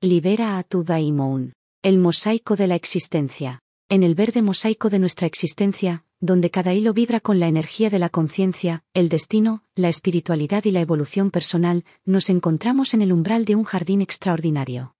[0.00, 1.54] Libera a tu Daimon.
[1.82, 3.58] El mosaico de la existencia.
[3.88, 7.98] En el verde mosaico de nuestra existencia, donde cada hilo vibra con la energía de
[7.98, 13.44] la conciencia, el destino, la espiritualidad y la evolución personal, nos encontramos en el umbral
[13.44, 14.94] de un jardín extraordinario.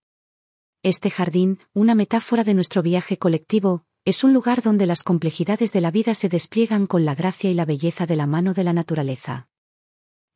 [0.82, 5.80] Este jardín, una metáfora de nuestro viaje colectivo, es un lugar donde las complejidades de
[5.80, 8.72] la vida se despliegan con la gracia y la belleza de la mano de la
[8.72, 9.46] naturaleza.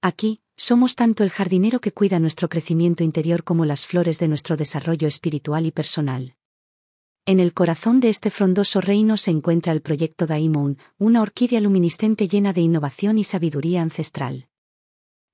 [0.03, 4.57] Aquí, somos tanto el jardinero que cuida nuestro crecimiento interior como las flores de nuestro
[4.57, 6.37] desarrollo espiritual y personal.
[7.27, 12.29] En el corazón de este frondoso reino se encuentra el proyecto Daimon, una orquídea luminiscente
[12.29, 14.47] llena de innovación y sabiduría ancestral.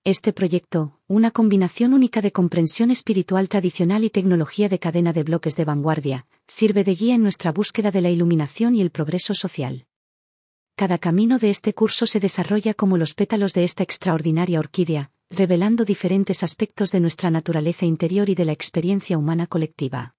[0.02, 5.56] Este proyecto, una combinación única de comprensión espiritual tradicional y tecnología de cadena de bloques
[5.56, 9.84] de vanguardia, sirve de guía en nuestra búsqueda de la iluminación y el progreso social.
[10.74, 15.84] Cada camino de este curso se desarrolla como los pétalos de esta extraordinaria orquídea, revelando
[15.84, 20.14] diferentes aspectos de nuestra naturaleza interior y de la experiencia humana colectiva.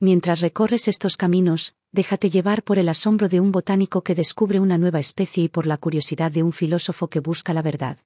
[0.00, 4.78] Mientras recorres estos caminos, déjate llevar por el asombro de un botánico que descubre una
[4.78, 7.98] nueva especie y por la curiosidad de un filósofo que busca la verdad.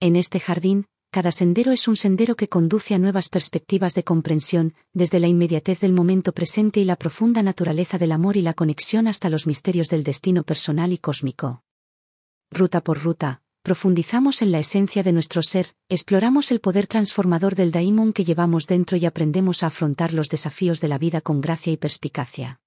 [0.00, 4.74] En este jardín, cada sendero es un sendero que conduce a nuevas perspectivas de comprensión,
[4.92, 9.08] desde la inmediatez del momento presente y la profunda naturaleza del amor y la conexión
[9.08, 11.64] hasta los misterios del destino personal y cósmico.
[12.52, 17.70] Ruta por ruta, profundizamos en la esencia de nuestro ser, exploramos el poder transformador del
[17.70, 21.72] daimon que llevamos dentro y aprendemos a afrontar los desafíos de la vida con gracia
[21.72, 22.58] y perspicacia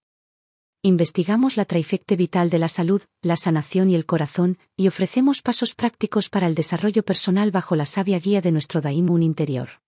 [0.81, 5.75] investigamos la traifecte vital de la salud, la sanación y el corazón, y ofrecemos pasos
[5.75, 9.81] prácticos para el desarrollo personal bajo la sabia guía de nuestro Daimon interior.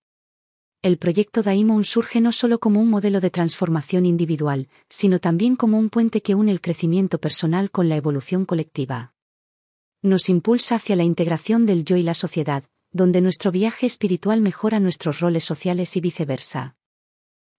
[0.82, 5.78] El proyecto Daimon surge no solo como un modelo de transformación individual, sino también como
[5.78, 9.15] un puente que une el crecimiento personal con la evolución colectiva.
[10.02, 14.80] Nos impulsa hacia la integración del yo y la sociedad, donde nuestro viaje espiritual mejora
[14.80, 16.76] nuestros roles sociales y viceversa.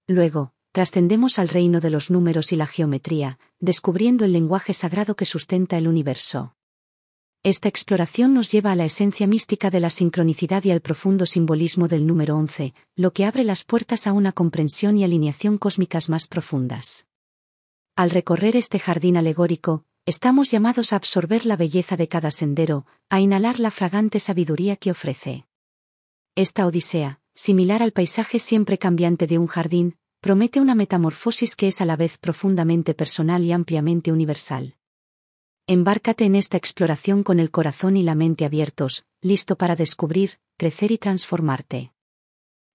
[0.07, 5.25] Luego, trascendemos al reino de los números y la geometría, descubriendo el lenguaje sagrado que
[5.25, 6.55] sustenta el universo.
[7.43, 11.87] Esta exploración nos lleva a la esencia mística de la sincronicidad y al profundo simbolismo
[11.87, 16.27] del número 11, lo que abre las puertas a una comprensión y alineación cósmicas más
[16.27, 17.07] profundas.
[17.95, 23.19] Al recorrer este jardín alegórico, estamos llamados a absorber la belleza de cada sendero, a
[23.19, 25.45] inhalar la fragante sabiduría que ofrece.
[26.33, 31.81] Esta odisea, similar al paisaje siempre cambiante de un jardín, promete una metamorfosis que es
[31.81, 34.77] a la vez profundamente personal y ampliamente universal.
[35.67, 40.93] Embárcate en esta exploración con el corazón y la mente abiertos, listo para descubrir, crecer
[40.93, 41.91] y transformarte.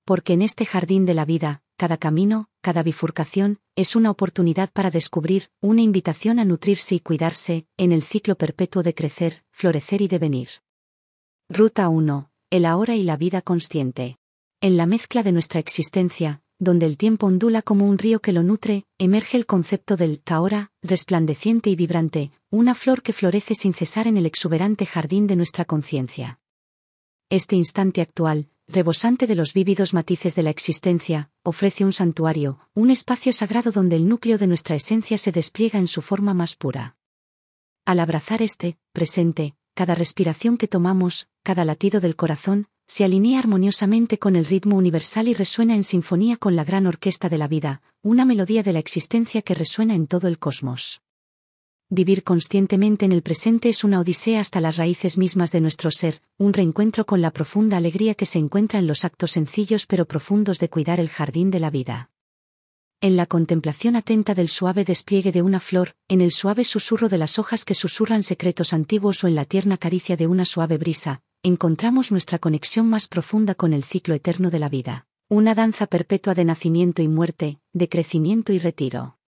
[0.05, 4.91] Porque en este jardín de la vida, cada camino, cada bifurcación, es una oportunidad para
[4.91, 10.09] descubrir, una invitación a nutrirse y cuidarse, en el ciclo perpetuo de crecer, florecer y
[10.09, 10.49] devenir.
[11.49, 12.31] Ruta 1.
[12.51, 14.19] El ahora y la vida consciente.
[14.61, 18.45] En la mezcla de nuestra existencia, donde el tiempo ondula como un río que lo
[18.45, 24.07] nutre, emerge el concepto del taora, resplandeciente y vibrante, una flor que florece sin cesar
[24.07, 26.39] en el exuberante jardín de nuestra conciencia.
[27.31, 32.91] Este instante actual, rebosante de los vívidos matices de la existencia, ofrece un santuario, un
[32.91, 36.97] espacio sagrado donde el núcleo de nuestra esencia se despliega en su forma más pura.
[37.85, 44.19] Al abrazar este, presente, cada respiración que tomamos, cada latido del corazón, se alinea armoniosamente
[44.19, 47.83] con el ritmo universal y resuena en sinfonía con la gran orquesta de la vida,
[48.03, 51.03] una melodía de la existencia que resuena en todo el cosmos.
[51.95, 56.23] Vivir conscientemente en el presente es una odisea hasta las raíces mismas de nuestro ser,
[56.39, 60.59] un reencuentro con la profunda alegría que se encuentra en los actos sencillos pero profundos
[60.59, 62.09] de cuidar el jardín de la vida.
[63.03, 67.19] En la contemplación atenta del suave despliegue de una flor, en el suave susurro de
[67.19, 71.21] las hojas que susurran secretos antiguos o en la tierna caricia de una suave brisa,
[71.43, 76.33] encontramos nuestra conexión más profunda con el ciclo eterno de la vida, una danza perpetua
[76.33, 79.19] de nacimiento y muerte, de crecimiento y retiro.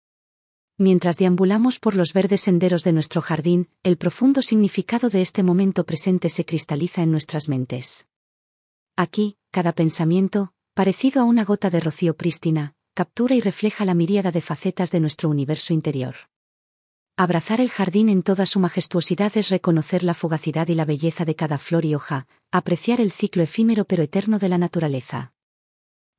[0.77, 5.85] Mientras deambulamos por los verdes senderos de nuestro jardín, el profundo significado de este momento
[5.85, 8.09] presente se cristaliza en nuestras mentes.
[8.97, 14.33] Aquí, cada pensamiento, parecido a una gota de rocío prístina, captura y refleja la miríada
[14.33, 16.17] de facetas de nuestro universo interior.
[17.17, 21.37] Abrazar el jardín en toda su majestuosidad es reconocer la fugacidad y la belleza de
[21.37, 25.34] cada flor y hoja, apreciar el ciclo efímero pero eterno de la naturaleza.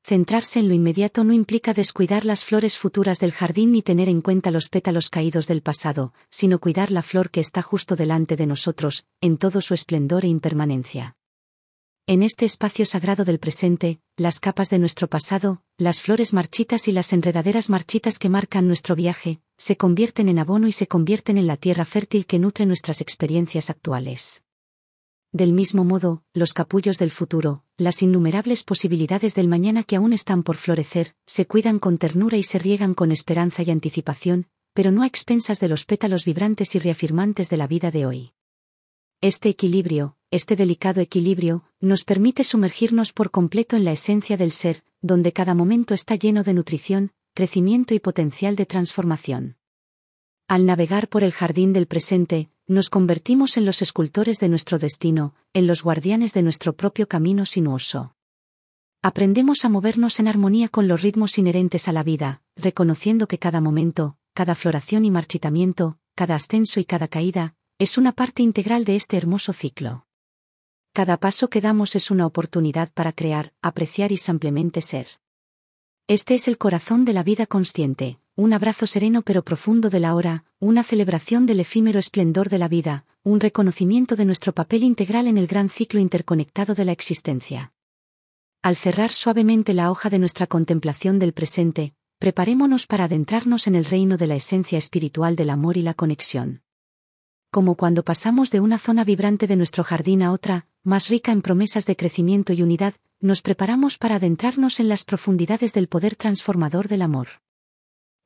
[0.07, 4.21] Centrarse en lo inmediato no implica descuidar las flores futuras del jardín ni tener en
[4.21, 8.45] cuenta los pétalos caídos del pasado, sino cuidar la flor que está justo delante de
[8.45, 11.15] nosotros, en todo su esplendor e impermanencia.
[12.05, 16.91] En este espacio sagrado del presente, las capas de nuestro pasado, las flores marchitas y
[16.91, 21.47] las enredaderas marchitas que marcan nuestro viaje, se convierten en abono y se convierten en
[21.47, 24.44] la tierra fértil que nutre nuestras experiencias actuales.
[25.35, 30.43] Del mismo modo, los capullos del futuro, las innumerables posibilidades del mañana que aún están
[30.43, 35.03] por florecer, se cuidan con ternura y se riegan con esperanza y anticipación, pero no
[35.03, 38.31] a expensas de los pétalos vibrantes y reafirmantes de la vida de hoy.
[39.19, 44.85] Este equilibrio, este delicado equilibrio, nos permite sumergirnos por completo en la esencia del ser,
[45.01, 49.57] donde cada momento está lleno de nutrición, crecimiento y potencial de transformación.
[50.47, 55.35] Al navegar por el jardín del presente, nos convertimos en los escultores de nuestro destino,
[55.53, 58.15] en los guardianes de nuestro propio camino sinuoso.
[59.03, 63.61] Aprendemos a movernos en armonía con los ritmos inherentes a la vida, reconociendo que cada
[63.61, 68.95] momento, cada floración y marchitamiento, cada ascenso y cada caída, es una parte integral de
[68.95, 70.07] este hermoso ciclo.
[70.91, 75.07] Cada paso que damos es una oportunidad para crear, apreciar y simplemente ser.
[76.07, 80.13] Este es el corazón de la vida consciente, un abrazo sereno pero profundo de la
[80.13, 85.27] hora, una celebración del efímero esplendor de la vida, un reconocimiento de nuestro papel integral
[85.27, 87.71] en el gran ciclo interconectado de la existencia.
[88.61, 93.85] Al cerrar suavemente la hoja de nuestra contemplación del presente, preparémonos para adentrarnos en el
[93.85, 96.61] reino de la esencia espiritual del amor y la conexión.
[97.51, 101.41] Como cuando pasamos de una zona vibrante de nuestro jardín a otra, más rica en
[101.41, 106.89] promesas de crecimiento y unidad, nos preparamos para adentrarnos en las profundidades del poder transformador
[106.89, 107.44] del amor.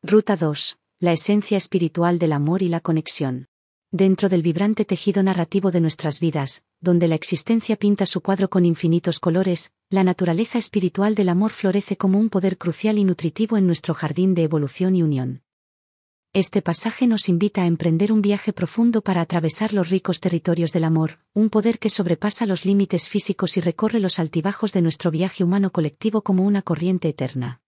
[0.02, 0.78] Ruta 2.
[1.02, 3.48] La esencia espiritual del amor y la conexión.
[3.92, 8.66] Dentro del vibrante tejido narrativo de nuestras vidas, donde la existencia pinta su cuadro con
[8.66, 13.68] infinitos colores, la naturaleza espiritual del amor florece como un poder crucial y nutritivo en
[13.68, 15.42] nuestro jardín de evolución y unión.
[16.32, 20.86] Este pasaje nos invita a emprender un viaje profundo para atravesar los ricos territorios del
[20.86, 25.44] amor, un poder que sobrepasa los límites físicos y recorre los altibajos de nuestro viaje
[25.44, 27.60] humano colectivo como una corriente eterna.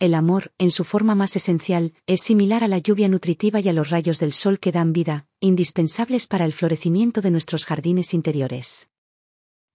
[0.00, 3.72] El amor, en su forma más esencial, es similar a la lluvia nutritiva y a
[3.72, 8.88] los rayos del sol que dan vida, indispensables para el florecimiento de nuestros jardines interiores.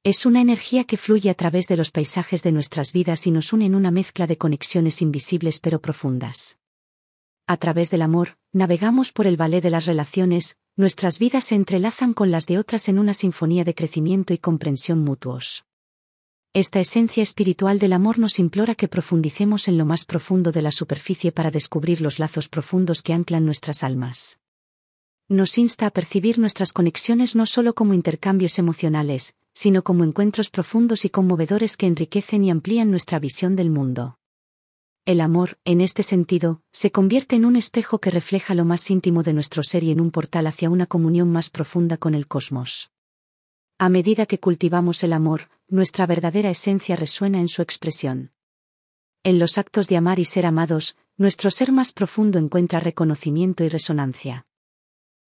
[0.01, 3.51] Es una energía que fluye a través de los paisajes de nuestras vidas y nos
[3.51, 6.57] une en una mezcla de conexiones invisibles pero profundas.
[7.45, 12.13] A través del amor, navegamos por el ballet de las relaciones, nuestras vidas se entrelazan
[12.13, 15.65] con las de otras en una sinfonía de crecimiento y comprensión mutuos.
[16.55, 20.71] Esta esencia espiritual del amor nos implora que profundicemos en lo más profundo de la
[20.71, 24.39] superficie para descubrir los lazos profundos que anclan nuestras almas.
[25.27, 31.05] Nos insta a percibir nuestras conexiones no solo como intercambios emocionales, sino como encuentros profundos
[31.05, 34.19] y conmovedores que enriquecen y amplían nuestra visión del mundo.
[35.05, 39.23] El amor, en este sentido, se convierte en un espejo que refleja lo más íntimo
[39.23, 42.91] de nuestro ser y en un portal hacia una comunión más profunda con el cosmos.
[43.79, 48.31] A medida que cultivamos el amor, nuestra verdadera esencia resuena en su expresión.
[49.23, 53.69] En los actos de amar y ser amados, nuestro ser más profundo encuentra reconocimiento y
[53.69, 54.45] resonancia.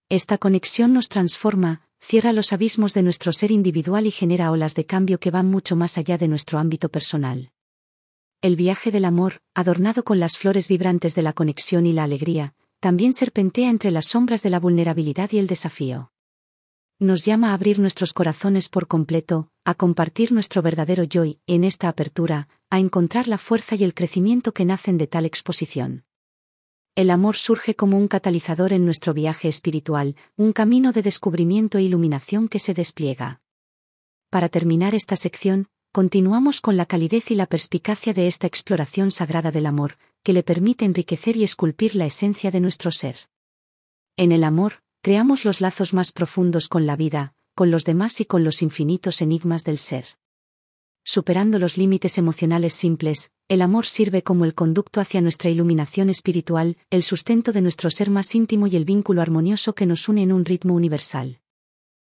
[0.10, 4.86] Esta conexión nos transforma, cierra los abismos de nuestro ser individual y genera olas de
[4.86, 7.52] cambio que van mucho más allá de nuestro ámbito personal.
[8.42, 12.54] El viaje del amor, adornado con las flores vibrantes de la conexión y la alegría,
[12.80, 16.12] también serpentea entre las sombras de la vulnerabilidad y el desafío
[17.00, 21.90] nos llama a abrir nuestros corazones por completo, a compartir nuestro verdadero yo en esta
[21.90, 26.06] apertura, a encontrar la fuerza y el crecimiento que nacen de tal exposición.
[26.96, 31.84] El amor surge como un catalizador en nuestro viaje espiritual, un camino de descubrimiento e
[31.84, 33.42] iluminación que se despliega.
[34.30, 39.52] Para terminar esta sección, continuamos con la calidez y la perspicacia de esta exploración sagrada
[39.52, 43.30] del amor, que le permite enriquecer y esculpir la esencia de nuestro ser.
[44.16, 48.26] En el amor, creamos los lazos más profundos con la vida, con los demás y
[48.26, 50.18] con los infinitos enigmas del ser.
[51.04, 56.78] Superando los límites emocionales simples, el amor sirve como el conducto hacia nuestra iluminación espiritual,
[56.90, 60.32] el sustento de nuestro ser más íntimo y el vínculo armonioso que nos une en
[60.32, 61.40] un ritmo universal.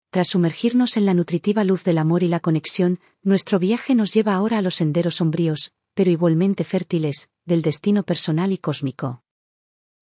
[0.09, 4.33] Tras sumergirnos en la nutritiva luz del amor y la conexión, nuestro viaje nos lleva
[4.33, 9.23] ahora a los senderos sombríos, pero igualmente fértiles, del destino personal y cósmico.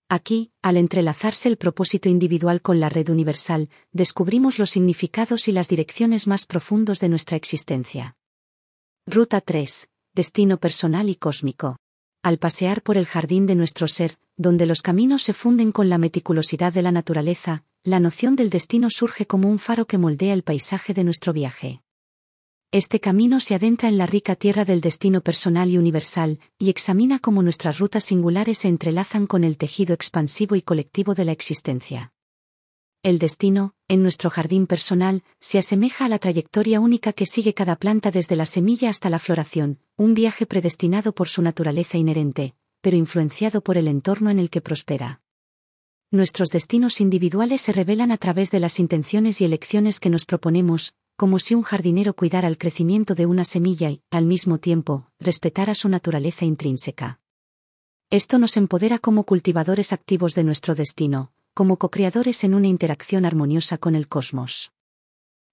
[0.07, 5.67] Aquí, al entrelazarse el propósito individual con la red universal, descubrimos los significados y las
[5.67, 8.15] direcciones más profundos de nuestra existencia.
[9.07, 9.89] Ruta 3.
[10.13, 11.77] Destino personal y cósmico.
[12.21, 15.97] Al pasear por el jardín de nuestro ser, donde los caminos se funden con la
[15.97, 20.43] meticulosidad de la naturaleza, la noción del destino surge como un faro que moldea el
[20.43, 21.81] paisaje de nuestro viaje.
[22.75, 27.19] Este camino se adentra en la rica tierra del destino personal y universal, y examina
[27.19, 32.11] cómo nuestras rutas singulares se entrelazan con el tejido expansivo y colectivo de la existencia.
[33.01, 37.77] El destino, en nuestro jardín personal, se asemeja a la trayectoria única que sigue cada
[37.77, 42.97] planta desde la semilla hasta la floración, un viaje predestinado por su naturaleza inherente, pero
[42.97, 45.21] influenciado por el entorno en el que prospera.
[46.11, 50.93] Nuestros destinos individuales se revelan a través de las intenciones y elecciones que nos proponemos,
[51.15, 55.73] como si un jardinero cuidara el crecimiento de una semilla y, al mismo tiempo, respetara
[55.73, 57.19] su naturaleza intrínseca.
[58.09, 63.77] Esto nos empodera como cultivadores activos de nuestro destino, como co-creadores en una interacción armoniosa
[63.77, 64.71] con el cosmos.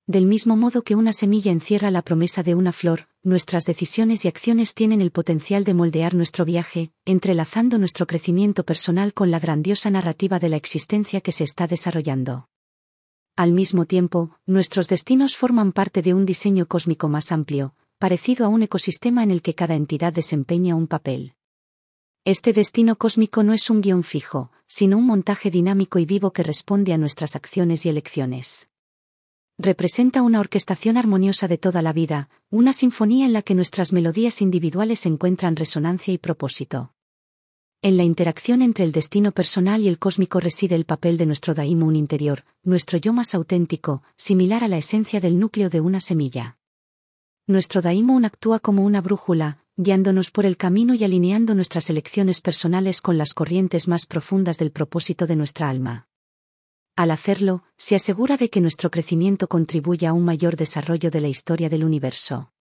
[0.07, 4.29] Del mismo modo que una semilla encierra la promesa de una flor, nuestras decisiones y
[4.29, 9.91] acciones tienen el potencial de moldear nuestro viaje, entrelazando nuestro crecimiento personal con la grandiosa
[9.91, 12.49] narrativa de la existencia que se está desarrollando.
[13.35, 18.49] Al mismo tiempo, nuestros destinos forman parte de un diseño cósmico más amplio, parecido a
[18.49, 21.35] un ecosistema en el que cada entidad desempeña un papel.
[22.27, 26.43] Este destino cósmico no es un guion fijo, sino un montaje dinámico y vivo que
[26.43, 28.69] responde a nuestras acciones y elecciones.
[29.57, 34.43] Representa una orquestación armoniosa de toda la vida, una sinfonía en la que nuestras melodías
[34.43, 36.93] individuales encuentran resonancia y propósito.
[37.85, 41.53] En la interacción entre el destino personal y el cósmico reside el papel de nuestro
[41.53, 46.59] daimon interior, nuestro yo más auténtico, similar a la esencia del núcleo de una semilla.
[47.49, 53.01] Nuestro daimon actúa como una brújula, guiándonos por el camino y alineando nuestras elecciones personales
[53.01, 56.07] con las corrientes más profundas del propósito de nuestra alma.
[56.95, 61.29] Al hacerlo, se asegura de que nuestro crecimiento contribuya a un mayor desarrollo de la
[61.29, 62.53] historia del universo.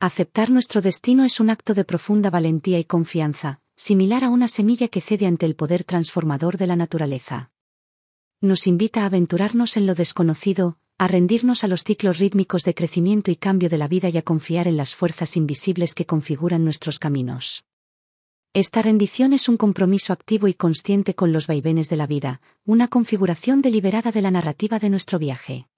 [0.00, 4.88] Aceptar nuestro destino es un acto de profunda valentía y confianza, similar a una semilla
[4.88, 7.50] que cede ante el poder transformador de la naturaleza.
[8.40, 13.30] Nos invita a aventurarnos en lo desconocido, a rendirnos a los ciclos rítmicos de crecimiento
[13.30, 16.98] y cambio de la vida y a confiar en las fuerzas invisibles que configuran nuestros
[16.98, 17.64] caminos.
[18.54, 22.88] Esta rendición es un compromiso activo y consciente con los vaivenes de la vida, una
[22.88, 25.68] configuración deliberada de la narrativa de nuestro viaje.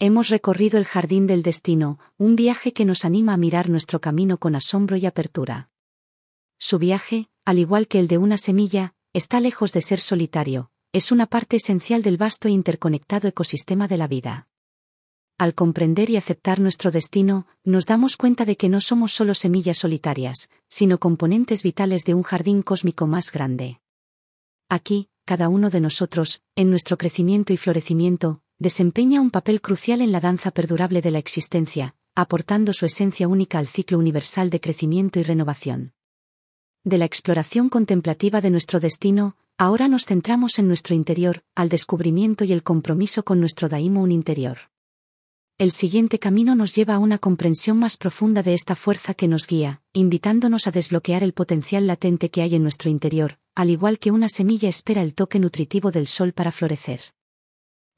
[0.00, 4.38] Hemos recorrido el jardín del destino, un viaje que nos anima a mirar nuestro camino
[4.38, 5.70] con asombro y apertura.
[6.58, 11.12] Su viaje, al igual que el de una semilla, está lejos de ser solitario, es
[11.12, 14.48] una parte esencial del vasto e interconectado ecosistema de la vida.
[15.36, 19.78] Al comprender y aceptar nuestro destino, nos damos cuenta de que no somos solo semillas
[19.78, 23.80] solitarias, sino componentes vitales de un jardín cósmico más grande.
[24.68, 30.12] Aquí, cada uno de nosotros, en nuestro crecimiento y florecimiento, desempeña un papel crucial en
[30.12, 35.18] la danza perdurable de la existencia, aportando su esencia única al ciclo universal de crecimiento
[35.18, 35.92] y renovación
[36.84, 42.44] de la exploración contemplativa de nuestro destino, ahora nos centramos en nuestro interior, al descubrimiento
[42.44, 44.58] y el compromiso con nuestro daimon interior.
[45.56, 49.46] El siguiente camino nos lleva a una comprensión más profunda de esta fuerza que nos
[49.46, 54.10] guía, invitándonos a desbloquear el potencial latente que hay en nuestro interior, al igual que
[54.10, 57.00] una semilla espera el toque nutritivo del sol para florecer.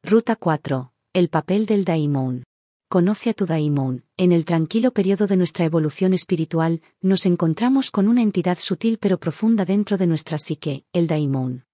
[0.05, 0.93] Ruta 4.
[1.13, 2.45] El papel del daimon.
[2.89, 4.05] Conoce a tu daimon.
[4.17, 9.19] En el tranquilo periodo de nuestra evolución espiritual, nos encontramos con una entidad sutil pero
[9.19, 11.65] profunda dentro de nuestra psique, el daimon.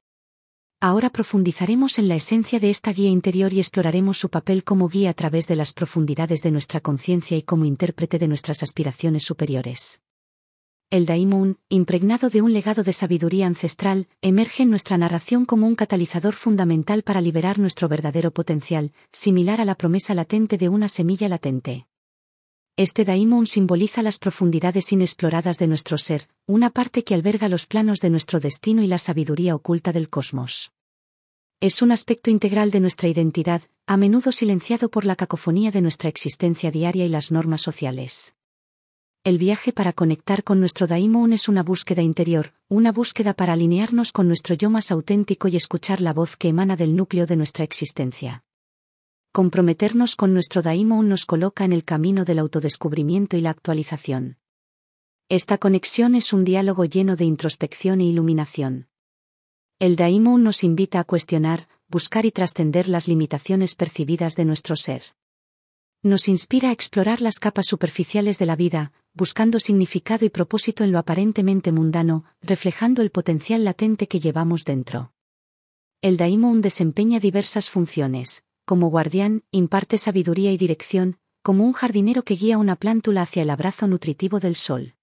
[0.80, 5.10] Ahora profundizaremos en la esencia de esta guía interior y exploraremos su papel como guía
[5.10, 10.00] a través de las profundidades de nuestra conciencia y como intérprete de nuestras aspiraciones superiores
[10.92, 15.74] el Daimon, impregnado de un legado de sabiduría ancestral, emerge en nuestra narración como un
[15.74, 21.30] catalizador fundamental para liberar nuestro verdadero potencial, similar a la promesa latente de una semilla
[21.30, 21.86] latente.
[22.76, 28.00] Este Daimon simboliza las profundidades inexploradas de nuestro ser, una parte que alberga los planos
[28.00, 30.72] de nuestro destino y la sabiduría oculta del cosmos.
[31.60, 36.10] Es un aspecto integral de nuestra identidad, a menudo silenciado por la cacofonía de nuestra
[36.10, 38.34] existencia diaria y las normas sociales.
[39.24, 44.10] El viaje para conectar con nuestro Daimon es una búsqueda interior, una búsqueda para alinearnos
[44.10, 47.62] con nuestro yo más auténtico y escuchar la voz que emana del núcleo de nuestra
[47.62, 48.42] existencia.
[49.30, 54.38] Comprometernos con nuestro Daimon nos coloca en el camino del autodescubrimiento y la actualización.
[55.28, 58.88] Esta conexión es un diálogo lleno de introspección e iluminación.
[59.78, 65.14] El Daimon nos invita a cuestionar, buscar y trascender las limitaciones percibidas de nuestro ser.
[66.02, 70.92] Nos inspira a explorar las capas superficiales de la vida, buscando significado y propósito en
[70.92, 75.12] lo aparentemente mundano, reflejando el potencial latente que llevamos dentro.
[76.00, 82.34] El Daimon desempeña diversas funciones, como guardián, imparte sabiduría y dirección, como un jardinero que
[82.34, 84.94] guía una plántula hacia el abrazo nutritivo del sol.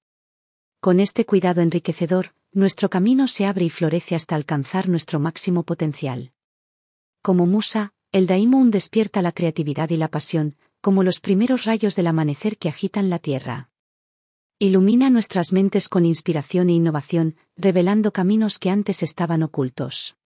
[0.79, 6.31] Con este cuidado enriquecedor, nuestro camino se abre y florece hasta alcanzar nuestro máximo potencial.
[7.21, 12.07] Como musa, el Daimon despierta la creatividad y la pasión, como los primeros rayos del
[12.07, 13.68] amanecer que agitan la tierra.
[14.61, 20.17] Ilumina nuestras mentes con inspiración e innovación, revelando caminos que antes estaban ocultos.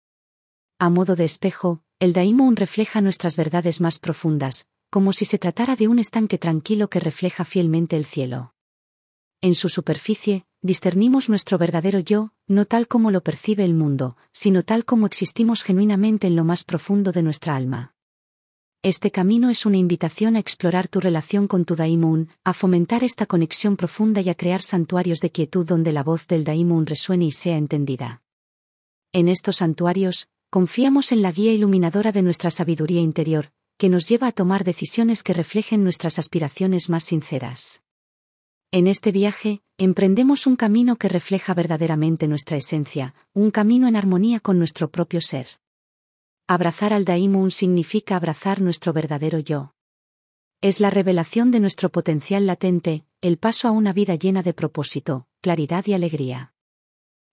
[0.80, 5.76] A modo de espejo, el Daimon refleja nuestras verdades más profundas, como si se tratara
[5.76, 8.56] de un estanque tranquilo que refleja fielmente el cielo.
[9.40, 14.64] En su superficie, discernimos nuestro verdadero yo, no tal como lo percibe el mundo, sino
[14.64, 17.93] tal como existimos genuinamente en lo más profundo de nuestra alma.
[18.86, 23.26] Este camino es una invitación a explorar tu relación con tu Daimon, a fomentar esta
[23.26, 27.32] conexión profunda y a crear santuarios de quietud donde la voz del Daimon resuene y
[27.32, 28.24] sea entendida.
[29.14, 34.28] En estos santuarios, confiamos en la guía iluminadora de nuestra sabiduría interior, que nos lleva
[34.28, 37.84] a tomar decisiones que reflejen nuestras aspiraciones más sinceras.
[38.70, 44.42] En este viaje, emprendemos un camino que refleja verdaderamente nuestra esencia, un camino en armonía
[44.42, 45.63] con nuestro propio ser.
[46.48, 49.76] Abrazar al Daimon significa abrazar nuestro verdadero yo.
[50.60, 55.26] Es la revelación de nuestro potencial latente, el paso a una vida llena de propósito,
[55.40, 56.54] claridad y alegría.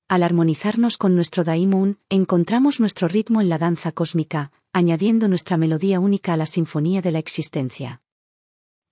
[0.06, 5.98] Al armonizarnos con nuestro Daimon, encontramos nuestro ritmo en la danza cósmica, añadiendo nuestra melodía
[5.98, 8.02] única a la sinfonía de la existencia.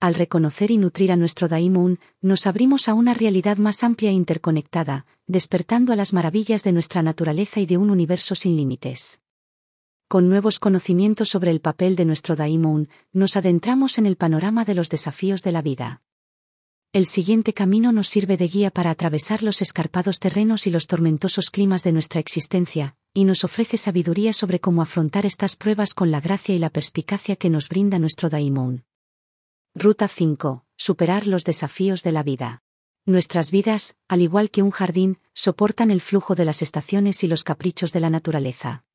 [0.01, 4.15] Al reconocer y nutrir a nuestro Daimon, nos abrimos a una realidad más amplia e
[4.15, 9.21] interconectada, despertando a las maravillas de nuestra naturaleza y de un universo sin límites.
[10.09, 14.75] Con nuevos conocimientos sobre el papel de nuestro Daimon, nos adentramos en el panorama de
[14.75, 16.01] los desafíos de la vida.
[16.95, 21.51] El siguiente camino nos sirve de guía para atravesar los escarpados terrenos y los tormentosos
[21.51, 26.23] climas de nuestra existencia, y nos ofrece sabiduría sobre cómo afrontar estas pruebas con la
[26.23, 28.87] gracia y la perspicacia que nos brinda nuestro Daimon.
[29.75, 30.65] Ruta 5.
[30.79, 32.63] Superar los desafíos de la vida.
[33.05, 37.45] Nuestras vidas, al igual que un jardín, soportan el flujo de las estaciones y los
[37.45, 38.87] caprichos de la naturaleza.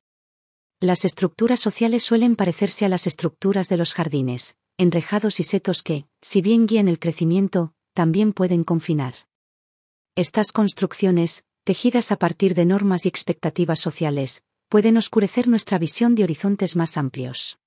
[0.80, 6.06] Las estructuras sociales suelen parecerse a las estructuras de los jardines, enrejados y setos que,
[6.20, 9.14] si bien guían el crecimiento, también pueden confinar.
[10.16, 16.24] Estas construcciones, tejidas a partir de normas y expectativas sociales, pueden oscurecer nuestra visión de
[16.24, 17.58] horizontes más amplios.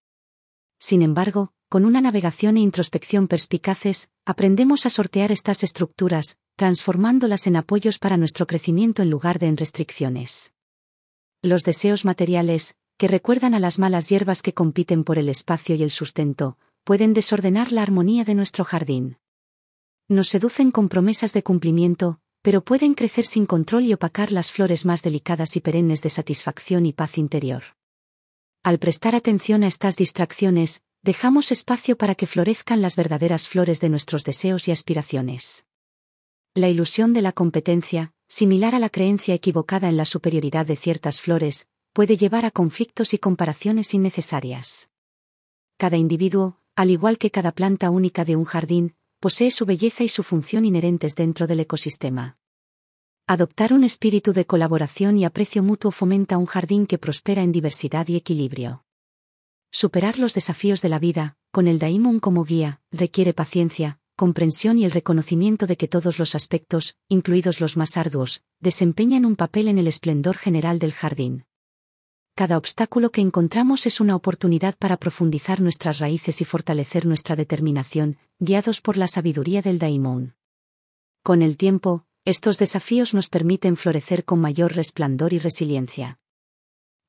[0.79, 7.55] Sin embargo, con una navegación e introspección perspicaces, aprendemos a sortear estas estructuras, transformándolas en
[7.55, 10.53] apoyos para nuestro crecimiento en lugar de en restricciones.
[11.41, 15.83] Los deseos materiales, que recuerdan a las malas hierbas que compiten por el espacio y
[15.83, 19.17] el sustento, pueden desordenar la armonía de nuestro jardín.
[20.07, 24.85] Nos seducen con promesas de cumplimiento, pero pueden crecer sin control y opacar las flores
[24.85, 27.63] más delicadas y perennes de satisfacción y paz interior.
[28.63, 33.89] Al prestar atención a estas distracciones, dejamos espacio para que florezcan las verdaderas flores de
[33.89, 35.65] nuestros deseos y aspiraciones.
[36.55, 41.21] La ilusión de la competencia, similar a la creencia equivocada en la superioridad de ciertas
[41.21, 44.91] flores, puede llevar a conflictos y comparaciones innecesarias.
[45.77, 50.07] Cada individuo, al igual que cada planta única de un jardín, posee su belleza y
[50.07, 52.37] su función inherentes dentro del ecosistema.
[53.25, 58.07] Adoptar un espíritu de colaboración y aprecio mutuo fomenta un jardín que prospera en diversidad
[58.09, 58.85] y equilibrio.
[59.71, 64.85] Superar los desafíos de la vida, con el Daimon como guía, requiere paciencia, comprensión y
[64.85, 69.79] el reconocimiento de que todos los aspectos, incluidos los más arduos, desempeñan un papel en
[69.79, 71.46] el esplendor general del jardín
[72.37, 78.17] cada obstáculo que encontramos es una oportunidad para profundizar nuestras raíces y fortalecer nuestra determinación,
[78.37, 80.35] guiados por la sabiduría del Daimon.
[81.23, 86.19] Con el tiempo, estos desafíos nos permiten florecer con mayor resplandor y resiliencia.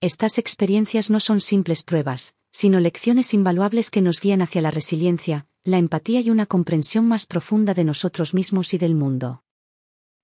[0.01, 5.47] Estas experiencias no son simples pruebas, sino lecciones invaluables que nos guían hacia la resiliencia,
[5.63, 9.43] la empatía y una comprensión más profunda de nosotros mismos y del mundo.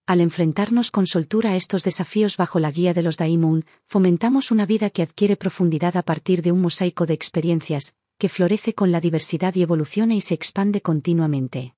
[0.06, 4.66] Al enfrentarnos con soltura a estos desafíos bajo la guía de los Daimon, fomentamos una
[4.66, 9.00] vida que adquiere profundidad a partir de un mosaico de experiencias, que florece con la
[9.00, 11.74] diversidad y evoluciona y se expande continuamente.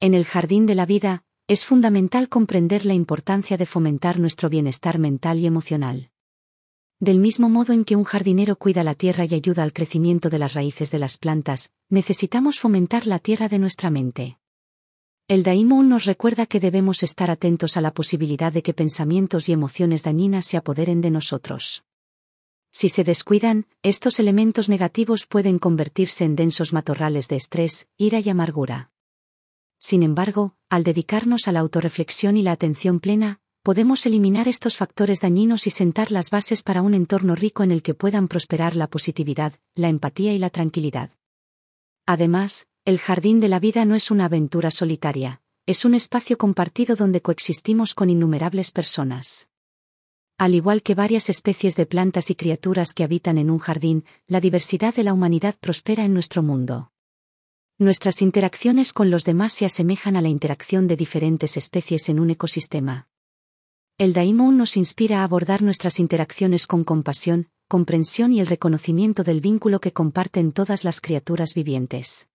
[0.00, 4.98] En el jardín de la vida, es fundamental comprender la importancia de fomentar nuestro bienestar
[4.98, 6.10] mental y emocional.
[7.00, 10.38] Del mismo modo en que un jardinero cuida la tierra y ayuda al crecimiento de
[10.38, 14.39] las raíces de las plantas, necesitamos fomentar la tierra de nuestra mente.
[15.30, 19.52] El Daimon nos recuerda que debemos estar atentos a la posibilidad de que pensamientos y
[19.52, 21.84] emociones dañinas se apoderen de nosotros.
[22.72, 28.28] Si se descuidan, estos elementos negativos pueden convertirse en densos matorrales de estrés, ira y
[28.28, 28.90] amargura.
[29.78, 35.20] Sin embargo, al dedicarnos a la autorreflexión y la atención plena, podemos eliminar estos factores
[35.20, 38.88] dañinos y sentar las bases para un entorno rico en el que puedan prosperar la
[38.88, 41.12] positividad, la empatía y la tranquilidad.
[42.04, 46.96] Además, el jardín de la vida no es una aventura solitaria, es un espacio compartido
[46.96, 49.48] donde coexistimos con innumerables personas.
[50.38, 54.40] Al igual que varias especies de plantas y criaturas que habitan en un jardín, la
[54.40, 56.90] diversidad de la humanidad prospera en nuestro mundo.
[57.76, 62.30] Nuestras interacciones con los demás se asemejan a la interacción de diferentes especies en un
[62.30, 63.08] ecosistema.
[63.98, 69.42] El Daimon nos inspira a abordar nuestras interacciones con compasión, comprensión y el reconocimiento del
[69.42, 72.29] vínculo que comparten todas las criaturas vivientes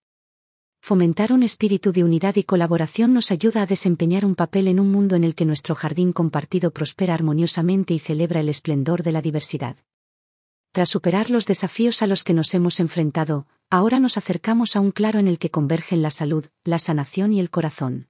[0.86, 4.92] fomentar un espíritu de unidad y colaboración nos ayuda a desempeñar un papel en un
[4.92, 9.24] mundo en el que nuestro jardín compartido prospera armoniosamente y celebra el esplendor de la
[9.24, 9.78] diversidad.
[10.74, 14.92] Tras superar los desafíos a los que nos hemos enfrentado, ahora nos acercamos a un
[14.92, 18.08] claro en el que convergen la salud, la sanación y el corazón.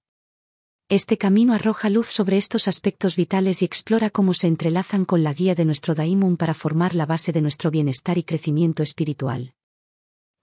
[0.90, 5.32] Este camino arroja luz sobre estos aspectos vitales y explora cómo se entrelazan con la
[5.32, 9.54] guía de nuestro Daimon para formar la base de nuestro bienestar y crecimiento espiritual.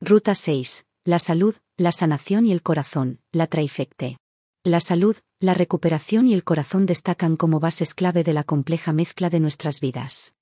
[0.00, 0.86] Ruta 6.
[1.04, 4.18] La salud, la sanación y el corazón, la traifecte.
[4.64, 9.30] La salud, la recuperación y el corazón destacan como bases clave de la compleja mezcla
[9.30, 10.32] de nuestras vidas.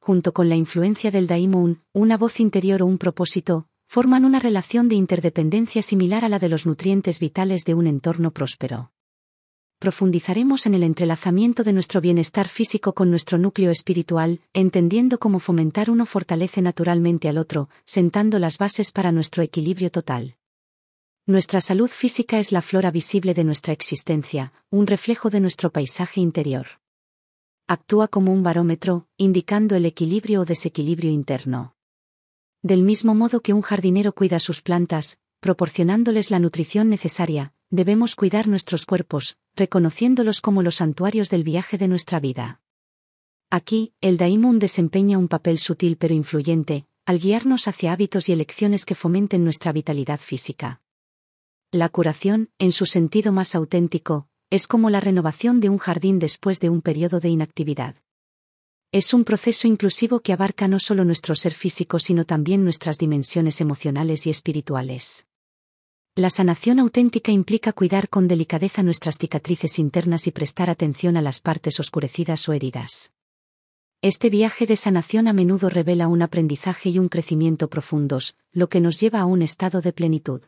[0.00, 4.88] Junto con la influencia del Daimon, una voz interior o un propósito, forman una relación
[4.88, 8.92] de interdependencia similar a la de los nutrientes vitales de un entorno próspero
[9.80, 15.90] profundizaremos en el entrelazamiento de nuestro bienestar físico con nuestro núcleo espiritual, entendiendo cómo fomentar
[15.90, 20.36] uno fortalece naturalmente al otro, sentando las bases para nuestro equilibrio total.
[21.26, 26.20] Nuestra salud física es la flora visible de nuestra existencia, un reflejo de nuestro paisaje
[26.20, 26.80] interior.
[27.68, 31.76] Actúa como un barómetro, indicando el equilibrio o desequilibrio interno.
[32.62, 38.48] Del mismo modo que un jardinero cuida sus plantas, proporcionándoles la nutrición necesaria, debemos cuidar
[38.48, 42.60] nuestros cuerpos, reconociéndolos como los santuarios del viaje de nuestra vida.
[43.50, 48.84] Aquí, el Daimon desempeña un papel sutil pero influyente, al guiarnos hacia hábitos y elecciones
[48.84, 50.80] que fomenten nuestra vitalidad física.
[51.72, 56.58] La curación, en su sentido más auténtico, es como la renovación de un jardín después
[56.58, 57.94] de un periodo de inactividad.
[58.90, 63.60] Es un proceso inclusivo que abarca no solo nuestro ser físico sino también nuestras dimensiones
[63.60, 65.28] emocionales y espirituales.
[66.16, 71.40] La sanación auténtica implica cuidar con delicadeza nuestras cicatrices internas y prestar atención a las
[71.40, 73.12] partes oscurecidas o heridas.
[74.02, 78.80] Este viaje de sanación a menudo revela un aprendizaje y un crecimiento profundos, lo que
[78.80, 80.42] nos lleva a un estado de plenitud.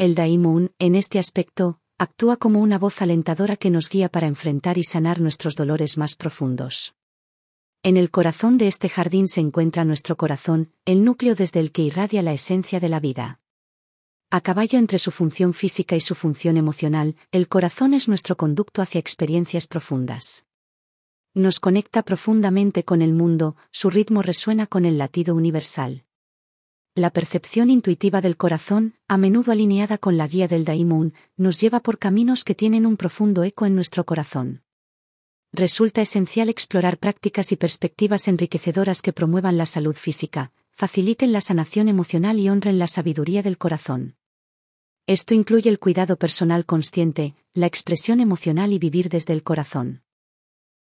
[0.00, 4.78] El Daimon, en este aspecto, actúa como una voz alentadora que nos guía para enfrentar
[4.78, 6.94] y sanar nuestros dolores más profundos.
[7.82, 11.82] En el corazón de este jardín se encuentra nuestro corazón, el núcleo desde el que
[11.82, 13.40] irradia la esencia de la vida.
[14.30, 18.80] A caballo entre su función física y su función emocional, el corazón es nuestro conducto
[18.80, 20.46] hacia experiencias profundas.
[21.34, 26.06] Nos conecta profundamente con el mundo, su ritmo resuena con el latido universal.
[26.96, 31.78] La percepción intuitiva del corazón, a menudo alineada con la guía del Daimon, nos lleva
[31.78, 34.64] por caminos que tienen un profundo eco en nuestro corazón.
[35.52, 41.86] Resulta esencial explorar prácticas y perspectivas enriquecedoras que promuevan la salud física, faciliten la sanación
[41.88, 44.16] emocional y honren la sabiduría del corazón.
[45.06, 50.02] Esto incluye el cuidado personal consciente, la expresión emocional y vivir desde el corazón.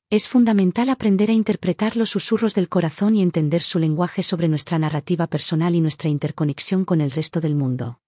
[0.10, 4.80] Es fundamental aprender a interpretar los susurros del corazón y entender su lenguaje sobre nuestra
[4.80, 8.00] narrativa personal y nuestra interconexión con el resto del mundo.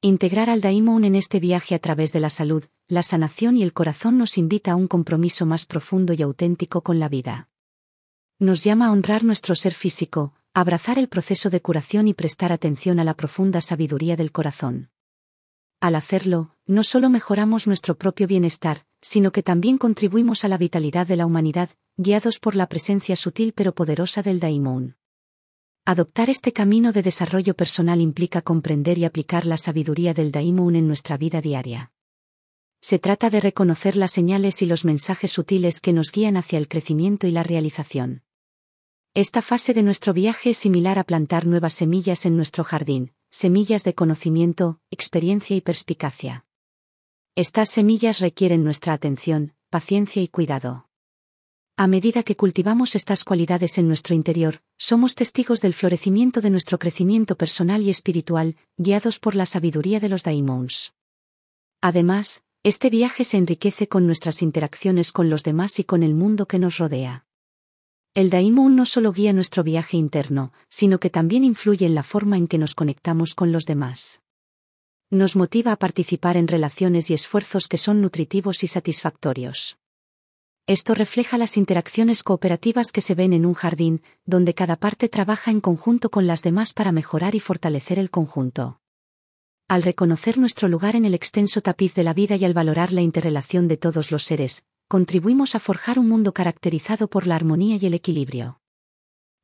[0.00, 3.74] Integrar al Daimon en este viaje a través de la salud, la sanación y el
[3.74, 7.50] corazón nos invita a un compromiso más profundo y auténtico con la vida.
[8.38, 12.98] Nos llama a honrar nuestro ser físico, abrazar el proceso de curación y prestar atención
[12.98, 14.88] a la profunda sabiduría del corazón.
[15.80, 21.06] Al hacerlo, no solo mejoramos nuestro propio bienestar, sino que también contribuimos a la vitalidad
[21.06, 24.96] de la humanidad, guiados por la presencia sutil pero poderosa del Daimon.
[25.84, 30.86] Adoptar este camino de desarrollo personal implica comprender y aplicar la sabiduría del Daimon en
[30.86, 31.92] nuestra vida diaria.
[32.80, 36.68] Se trata de reconocer las señales y los mensajes sutiles que nos guían hacia el
[36.68, 38.22] crecimiento y la realización.
[39.14, 43.82] Esta fase de nuestro viaje es similar a plantar nuevas semillas en nuestro jardín, semillas
[43.82, 46.46] de conocimiento, experiencia y perspicacia.
[47.36, 50.88] Estas semillas requieren nuestra atención, paciencia y cuidado.
[51.76, 56.80] A medida que cultivamos estas cualidades en nuestro interior, somos testigos del florecimiento de nuestro
[56.80, 60.92] crecimiento personal y espiritual, guiados por la sabiduría de los daimons.
[61.80, 66.46] Además, este viaje se enriquece con nuestras interacciones con los demás y con el mundo
[66.46, 67.26] que nos rodea.
[68.12, 72.36] El Daimon no solo guía nuestro viaje interno, sino que también influye en la forma
[72.36, 74.20] en que nos conectamos con los demás.
[75.12, 79.76] Nos motiva a participar en relaciones y esfuerzos que son nutritivos y satisfactorios.
[80.68, 85.50] Esto refleja las interacciones cooperativas que se ven en un jardín, donde cada parte trabaja
[85.50, 88.80] en conjunto con las demás para mejorar y fortalecer el conjunto.
[89.66, 93.00] Al reconocer nuestro lugar en el extenso tapiz de la vida y al valorar la
[93.00, 97.86] interrelación de todos los seres, contribuimos a forjar un mundo caracterizado por la armonía y
[97.86, 98.60] el equilibrio.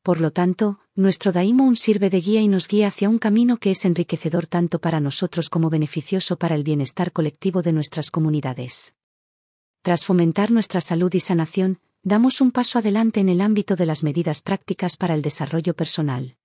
[0.04, 3.70] Por lo tanto, nuestro Daimon sirve de guía y nos guía hacia un camino que
[3.70, 8.94] es enriquecedor tanto para nosotros como beneficioso para el bienestar colectivo de nuestras comunidades.
[9.82, 14.02] Tras fomentar nuestra salud y sanación, damos un paso adelante en el ámbito de las
[14.02, 16.36] medidas prácticas para el desarrollo personal.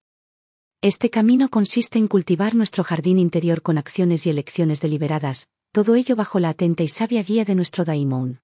[0.81, 6.17] Este camino consiste en cultivar nuestro jardín interior con acciones y elecciones deliberadas, todo ello
[6.17, 8.41] bajo la atenta y sabia guía de nuestro Daimon.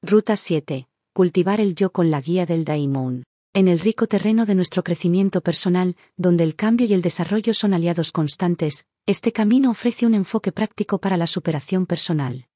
[0.00, 0.88] Ruta 7.
[1.12, 3.24] Cultivar el yo con la guía del Daimon.
[3.58, 7.74] En el rico terreno de nuestro crecimiento personal, donde el cambio y el desarrollo son
[7.74, 12.46] aliados constantes, este camino ofrece un enfoque práctico para la superación personal.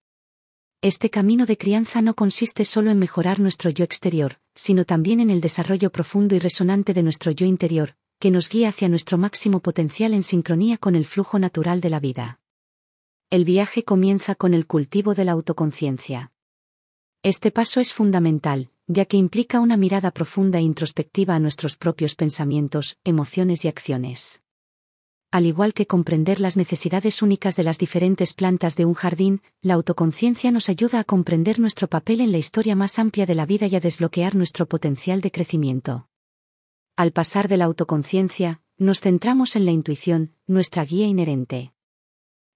[0.80, 5.30] Este camino de crianza no consiste solo en mejorar nuestro yo exterior, sino también en
[5.30, 9.58] el desarrollo profundo y resonante de nuestro yo interior, que nos guía hacia nuestro máximo
[9.58, 12.38] potencial en sincronía con el flujo natural de la vida.
[13.28, 16.30] El viaje comienza con el cultivo de la autoconciencia.
[17.24, 22.14] Este paso es fundamental, ya que implica una mirada profunda e introspectiva a nuestros propios
[22.14, 24.42] pensamientos, emociones y acciones.
[25.30, 29.74] Al igual que comprender las necesidades únicas de las diferentes plantas de un jardín, la
[29.74, 33.66] autoconciencia nos ayuda a comprender nuestro papel en la historia más amplia de la vida
[33.66, 36.08] y a desbloquear nuestro potencial de crecimiento.
[36.96, 41.72] Al pasar de la autoconciencia, nos centramos en la intuición, nuestra guía inherente.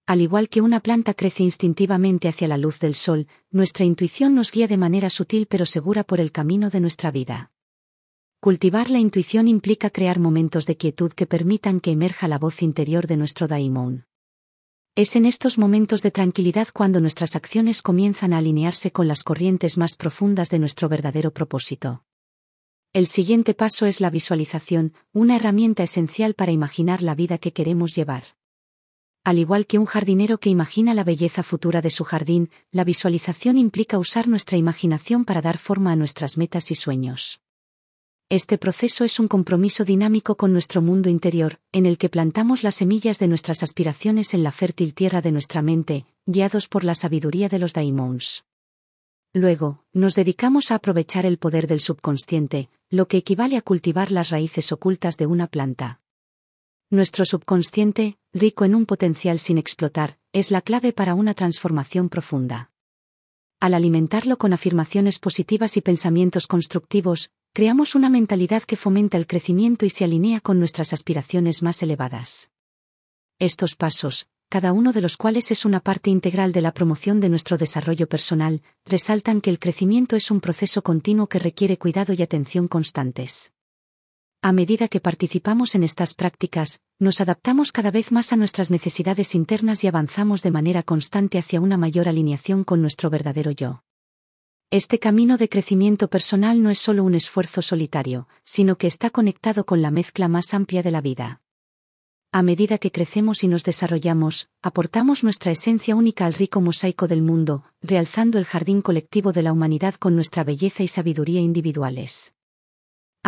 [0.07, 4.53] Al igual que una planta crece instintivamente hacia la luz del sol, nuestra intuición nos
[4.53, 7.51] guía de manera sutil pero segura por el camino de nuestra vida.
[8.39, 13.09] Cultivar la intuición implica crear momentos de quietud que permitan que emerja la voz interior
[13.09, 14.07] de nuestro daimon.
[14.95, 19.77] Es en estos momentos de tranquilidad cuando nuestras acciones comienzan a alinearse con las corrientes
[19.77, 22.05] más profundas de nuestro verdadero propósito.
[22.93, 27.97] El siguiente paso es la visualización, una herramienta esencial para imaginar la vida que queremos
[27.97, 28.36] llevar.
[29.27, 33.59] Al igual que un jardinero que imagina la belleza futura de su jardín, la visualización
[33.59, 37.41] implica usar nuestra imaginación para dar forma a nuestras metas y sueños.
[38.29, 42.77] Este proceso es un compromiso dinámico con nuestro mundo interior, en el que plantamos las
[42.77, 47.49] semillas de nuestras aspiraciones en la fértil tierra de nuestra mente, guiados por la sabiduría
[47.49, 48.45] de los daimons.
[49.33, 54.31] Luego, nos dedicamos a aprovechar el poder del subconsciente, lo que equivale a cultivar las
[54.31, 56.01] raíces ocultas de una planta.
[56.89, 62.71] Nuestro subconsciente, rico en un potencial sin explotar, es la clave para una transformación profunda.
[63.61, 69.87] Al alimentarlo con afirmaciones positivas y pensamientos constructivos, creamos una mentalidad que fomenta el crecimiento
[69.87, 72.51] y se alinea con nuestras aspiraciones más elevadas.
[73.39, 77.31] Estos pasos, cada uno de los cuales es una parte integral de la promoción de
[77.31, 82.23] nuestro desarrollo personal, resaltan que el crecimiento es un proceso continuo que requiere cuidado y
[82.23, 83.56] atención constantes.
[84.47, 89.35] A medida que participamos en estas prácticas, nos adaptamos cada vez más a nuestras necesidades
[89.35, 93.83] internas y avanzamos de manera constante hacia una mayor alineación con nuestro verdadero yo.
[94.71, 99.67] Este camino de crecimiento personal no es solo un esfuerzo solitario, sino que está conectado
[99.67, 101.41] con la mezcla más amplia de la vida.
[102.31, 107.23] A medida que crecemos y nos desarrollamos, aportamos nuestra esencia única al rico mosaico del
[107.23, 112.36] mundo, realzando el jardín colectivo de la humanidad con nuestra belleza y sabiduría individuales.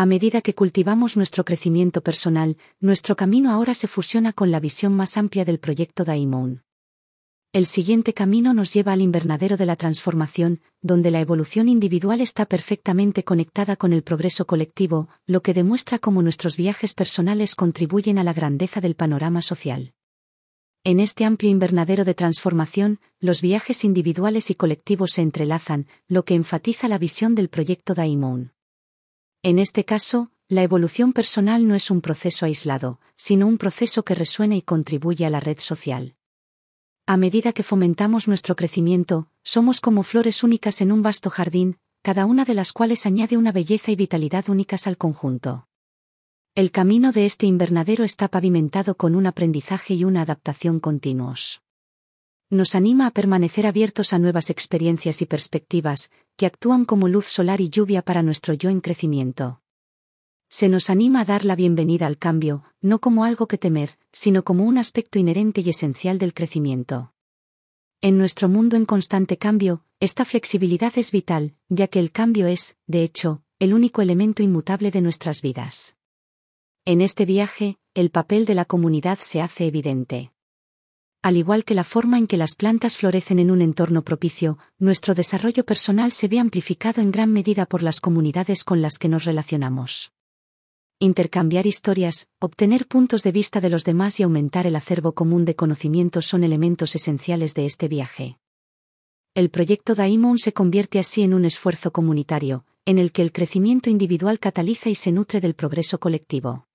[0.01, 4.95] A medida que cultivamos nuestro crecimiento personal, nuestro camino ahora se fusiona con la visión
[4.95, 6.63] más amplia del proyecto Daimon.
[7.53, 12.47] El siguiente camino nos lleva al invernadero de la transformación, donde la evolución individual está
[12.47, 18.23] perfectamente conectada con el progreso colectivo, lo que demuestra cómo nuestros viajes personales contribuyen a
[18.23, 19.95] la grandeza del panorama social.
[20.85, 26.37] En este amplio invernadero de transformación, los viajes individuales y colectivos se entrelazan, lo que
[26.37, 28.53] enfatiza la visión del proyecto Daimon.
[29.49, 34.15] En este caso, la evolución personal no es un proceso aislado, sino un proceso que
[34.15, 36.17] resuena y contribuye a la red social.
[37.07, 42.27] A medida que fomentamos nuestro crecimiento, somos como flores únicas en un vasto jardín, cada
[42.27, 45.67] una de las cuales añade una belleza y vitalidad únicas al conjunto.
[46.55, 51.63] El camino de este invernadero está pavimentado con un aprendizaje y una adaptación continuos.
[52.51, 57.61] Nos anima a permanecer abiertos a nuevas experiencias y perspectivas, que actúan como luz solar
[57.61, 59.61] y lluvia para nuestro yo en crecimiento.
[60.49, 64.45] Se nos anima a dar la bienvenida al cambio, no como algo que temer, sino
[64.45, 67.13] como un aspecto inherente y esencial del crecimiento.
[68.01, 72.79] En nuestro mundo en constante cambio, esta flexibilidad es vital, ya que el cambio es,
[72.87, 75.97] de hecho, el único elemento inmutable de nuestras vidas.
[76.87, 80.33] En este viaje, el papel de la comunidad se hace evidente.
[81.21, 85.15] Al igual que la forma en que las plantas florecen en un entorno propicio, nuestro
[85.15, 89.25] desarrollo personal se ve amplificado en gran medida por las comunidades con las que nos
[89.25, 90.13] relacionamos.
[91.01, 95.57] Intercambiar historias, obtener puntos de vista de los demás y aumentar el acervo común de
[95.57, 98.39] conocimientos son elementos esenciales de este viaje.
[99.35, 103.91] El proyecto Daimon se convierte así en un esfuerzo comunitario, en el que el crecimiento
[103.91, 106.68] individual cataliza y se nutre del progreso colectivo.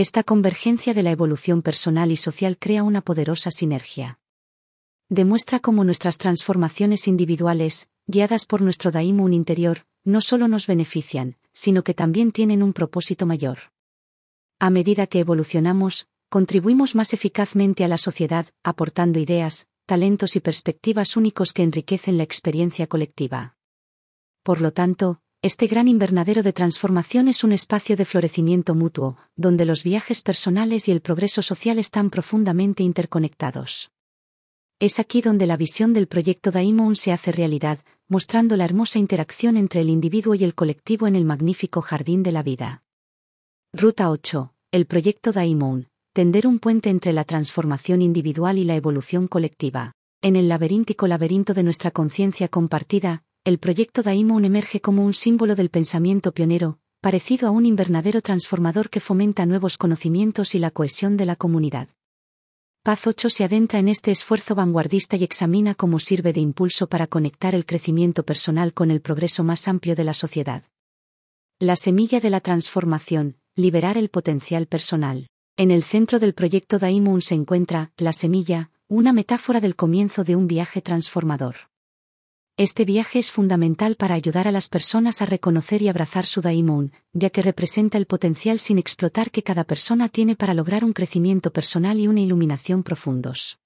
[0.00, 4.20] Esta convergencia de la evolución personal y social crea una poderosa sinergia.
[5.08, 11.82] Demuestra cómo nuestras transformaciones individuales, guiadas por nuestro Daimun interior, no solo nos benefician, sino
[11.82, 13.58] que también tienen un propósito mayor.
[14.60, 21.16] A medida que evolucionamos, contribuimos más eficazmente a la sociedad, aportando ideas, talentos y perspectivas
[21.16, 23.56] únicos que enriquecen la experiencia colectiva.
[24.44, 29.66] Por lo tanto, este gran invernadero de transformación es un espacio de florecimiento mutuo, donde
[29.66, 33.92] los viajes personales y el progreso social están profundamente interconectados.
[34.80, 39.56] Es aquí donde la visión del proyecto Daimon se hace realidad, mostrando la hermosa interacción
[39.56, 42.82] entre el individuo y el colectivo en el magnífico jardín de la vida.
[43.72, 44.52] Ruta 8.
[44.72, 45.86] El proyecto Daimon.
[46.14, 49.92] Tender un puente entre la transformación individual y la evolución colectiva.
[50.20, 55.54] En el laberíntico laberinto de nuestra conciencia compartida, el proyecto Daimon emerge como un símbolo
[55.54, 61.16] del pensamiento pionero, parecido a un invernadero transformador que fomenta nuevos conocimientos y la cohesión
[61.16, 61.88] de la comunidad.
[62.82, 67.06] Paz 8 se adentra en este esfuerzo vanguardista y examina cómo sirve de impulso para
[67.06, 70.64] conectar el crecimiento personal con el progreso más amplio de la sociedad.
[71.58, 75.28] La semilla de la transformación, liberar el potencial personal.
[75.56, 80.36] En el centro del proyecto Daimon se encuentra, la semilla, una metáfora del comienzo de
[80.36, 81.56] un viaje transformador.
[82.58, 86.90] Este viaje es fundamental para ayudar a las personas a reconocer y abrazar su daimon,
[87.12, 91.52] ya que representa el potencial sin explotar que cada persona tiene para lograr un crecimiento
[91.52, 93.60] personal y una iluminación profundos.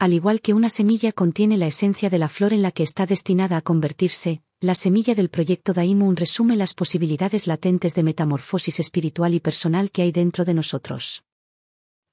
[0.00, 3.06] Al igual que una semilla contiene la esencia de la flor en la que está
[3.06, 9.34] destinada a convertirse, la semilla del proyecto Daimon resume las posibilidades latentes de metamorfosis espiritual
[9.34, 11.22] y personal que hay dentro de nosotros.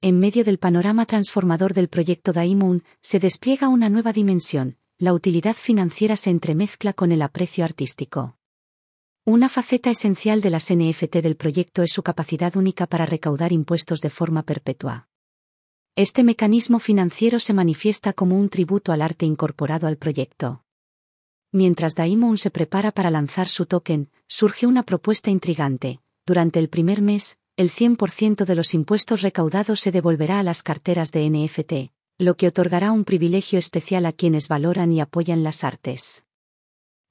[0.00, 5.54] En medio del panorama transformador del proyecto Daimon, se despliega una nueva dimensión, la utilidad
[5.54, 8.36] financiera se entremezcla con el aprecio artístico.
[9.24, 14.00] Una faceta esencial de las NFT del proyecto es su capacidad única para recaudar impuestos
[14.00, 15.08] de forma perpetua.
[15.94, 20.64] Este mecanismo financiero se manifiesta como un tributo al arte incorporado al proyecto.
[21.52, 26.00] Mientras Daimon se prepara para lanzar su token, surge una propuesta intrigante.
[26.26, 31.12] Durante el primer mes, el 100% de los impuestos recaudados se devolverá a las carteras
[31.12, 36.24] de NFT, lo que otorgará un privilegio especial a quienes valoran y apoyan las artes.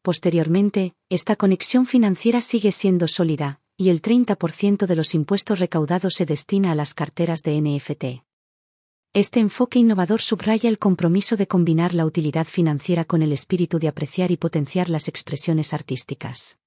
[0.02, 6.26] Posteriormente, esta conexión financiera sigue siendo sólida, y el 30% de los impuestos recaudados se
[6.26, 8.26] destina a las carteras de NFT.
[9.13, 13.88] Este enfoque innovador subraya el compromiso de combinar la utilidad financiera con el espíritu de
[13.88, 16.58] apreciar y potenciar las expresiones artísticas.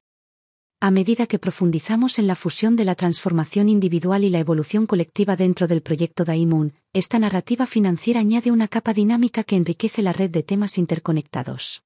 [0.83, 5.37] A medida que profundizamos en la fusión de la transformación individual y la evolución colectiva
[5.37, 10.31] dentro del proyecto Daimon, esta narrativa financiera añade una capa dinámica que enriquece la red
[10.31, 11.83] de temas interconectados.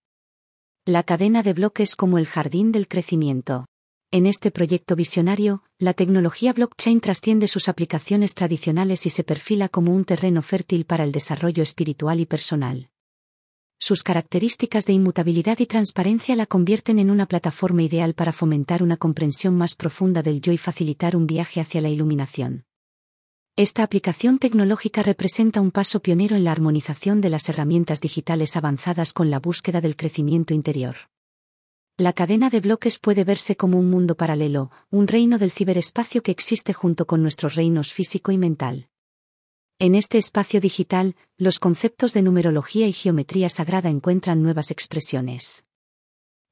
[0.86, 3.66] La cadena de bloques como el jardín del crecimiento.
[4.12, 9.92] En este proyecto visionario, la tecnología blockchain trasciende sus aplicaciones tradicionales y se perfila como
[9.92, 12.90] un terreno fértil para el desarrollo espiritual y personal.
[13.78, 18.96] Sus características de inmutabilidad y transparencia la convierten en una plataforma ideal para fomentar una
[18.96, 22.64] comprensión más profunda del yo y facilitar un viaje hacia la iluminación.
[23.56, 29.12] Esta aplicación tecnológica representa un paso pionero en la armonización de las herramientas digitales avanzadas
[29.12, 30.96] con la búsqueda del crecimiento interior.
[31.96, 36.32] La cadena de bloques puede verse como un mundo paralelo, un reino del ciberespacio que
[36.32, 38.88] existe junto con nuestros reinos físico y mental.
[39.80, 45.64] En este espacio digital, los conceptos de numerología y geometría sagrada encuentran nuevas expresiones.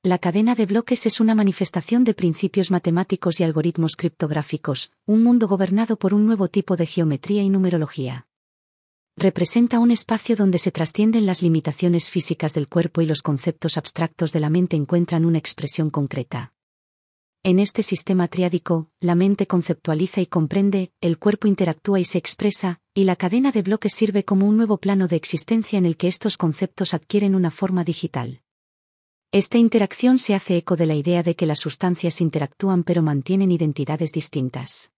[0.02, 5.46] La cadena de bloques es una manifestación de principios matemáticos y algoritmos criptográficos, un mundo
[5.46, 8.26] gobernado por un nuevo tipo de geometría y numerología.
[9.16, 14.32] Representa un espacio donde se trascienden las limitaciones físicas del cuerpo y los conceptos abstractos
[14.32, 16.54] de la mente encuentran una expresión concreta.
[17.44, 22.81] En este sistema triádico, la mente conceptualiza y comprende, el cuerpo interactúa y se expresa,
[22.94, 26.08] y la cadena de bloques sirve como un nuevo plano de existencia en el que
[26.08, 28.42] estos conceptos adquieren una forma digital.
[29.30, 33.50] Esta interacción se hace eco de la idea de que las sustancias interactúan pero mantienen
[33.50, 34.90] identidades distintas.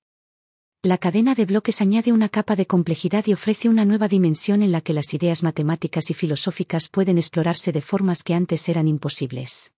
[0.82, 4.72] La cadena de bloques añade una capa de complejidad y ofrece una nueva dimensión en
[4.72, 9.72] la que las ideas matemáticas y filosóficas pueden explorarse de formas que antes eran imposibles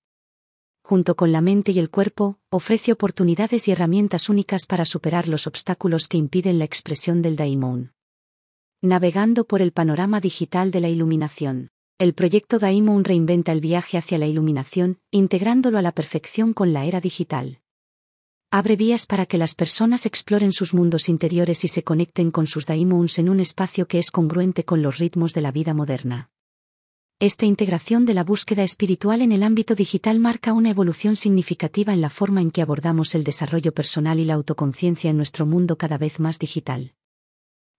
[0.86, 5.48] junto con la mente y el cuerpo, ofrece oportunidades y herramientas únicas para superar los
[5.48, 7.95] obstáculos que impiden la expresión del daimon.
[8.82, 11.70] Navegando por el panorama digital de la iluminación.
[11.98, 16.84] El proyecto Daimon reinventa el viaje hacia la iluminación, integrándolo a la perfección con la
[16.84, 17.60] era digital.
[18.50, 22.66] Abre vías para que las personas exploren sus mundos interiores y se conecten con sus
[22.66, 26.28] daimons en un espacio que es congruente con los ritmos de la vida moderna.
[27.18, 32.02] Esta integración de la búsqueda espiritual en el ámbito digital marca una evolución significativa en
[32.02, 35.96] la forma en que abordamos el desarrollo personal y la autoconciencia en nuestro mundo cada
[35.96, 36.92] vez más digital.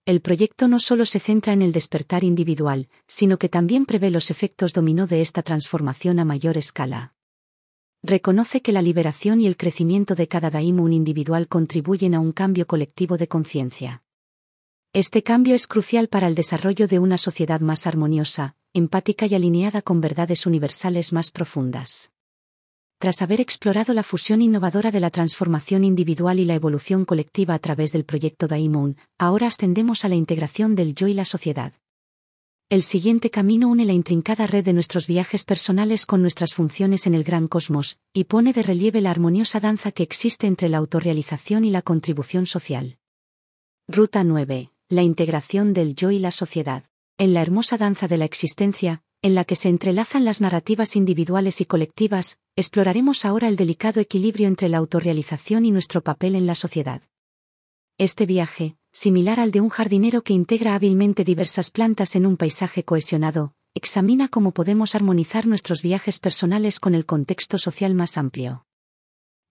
[0.08, 4.32] El proyecto no solo se centra en el despertar individual, sino que también prevé los
[4.32, 7.14] efectos dominó de esta transformación a mayor escala.
[8.04, 12.68] Reconoce que la liberación y el crecimiento de cada daimon individual contribuyen a un cambio
[12.68, 14.02] colectivo de conciencia.
[14.94, 19.82] Este cambio es crucial para el desarrollo de una sociedad más armoniosa, empática y alineada
[19.82, 22.12] con verdades universales más profundas.
[23.00, 27.60] Tras haber explorado la fusión innovadora de la transformación individual y la evolución colectiva a
[27.60, 31.74] través del proyecto Daimon, ahora ascendemos a la integración del yo y la sociedad.
[32.70, 37.16] El siguiente camino une la intrincada red de nuestros viajes personales con nuestras funciones en
[37.16, 41.64] el gran cosmos, y pone de relieve la armoniosa danza que existe entre la autorrealización
[41.64, 42.98] y la contribución social.
[43.88, 44.72] Ruta 9.
[44.90, 46.84] La integración del yo y la sociedad.
[47.18, 51.60] En la hermosa danza de la existencia, en la que se entrelazan las narrativas individuales
[51.62, 56.56] y colectivas, exploraremos ahora el delicado equilibrio entre la autorrealización y nuestro papel en la
[56.56, 57.02] sociedad.
[57.98, 62.84] Este viaje, similar al de un jardinero que integra hábilmente diversas plantas en un paisaje
[62.84, 68.66] cohesionado, examina cómo podemos armonizar nuestros viajes personales con el contexto social más amplio.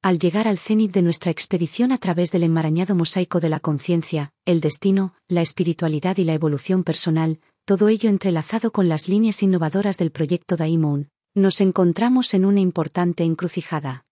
[0.02, 4.30] Al llegar al cenit de nuestra expedición a través del enmarañado mosaico de la conciencia,
[4.44, 9.98] el destino, la espiritualidad y la evolución personal, todo ello entrelazado con las líneas innovadoras
[9.98, 14.06] del proyecto Daimon, nos encontramos en una importante encrucijada.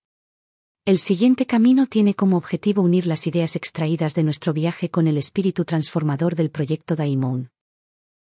[0.85, 5.17] El siguiente camino tiene como objetivo unir las ideas extraídas de nuestro viaje con el
[5.17, 7.51] espíritu transformador del proyecto Daimon.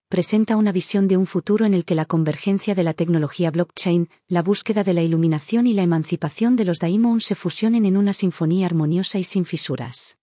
[0.10, 4.10] Presenta una visión de un futuro en el que la convergencia de la tecnología blockchain,
[4.28, 8.12] la búsqueda de la iluminación y la emancipación de los Daimon se fusionen en una
[8.12, 10.18] sinfonía armoniosa y sin fisuras.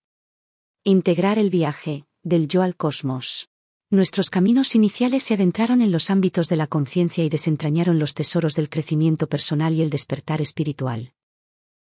[0.83, 3.50] Integrar el viaje, del yo al cosmos.
[3.93, 8.55] Nuestros caminos iniciales se adentraron en los ámbitos de la conciencia y desentrañaron los tesoros
[8.55, 11.11] del crecimiento personal y el despertar espiritual.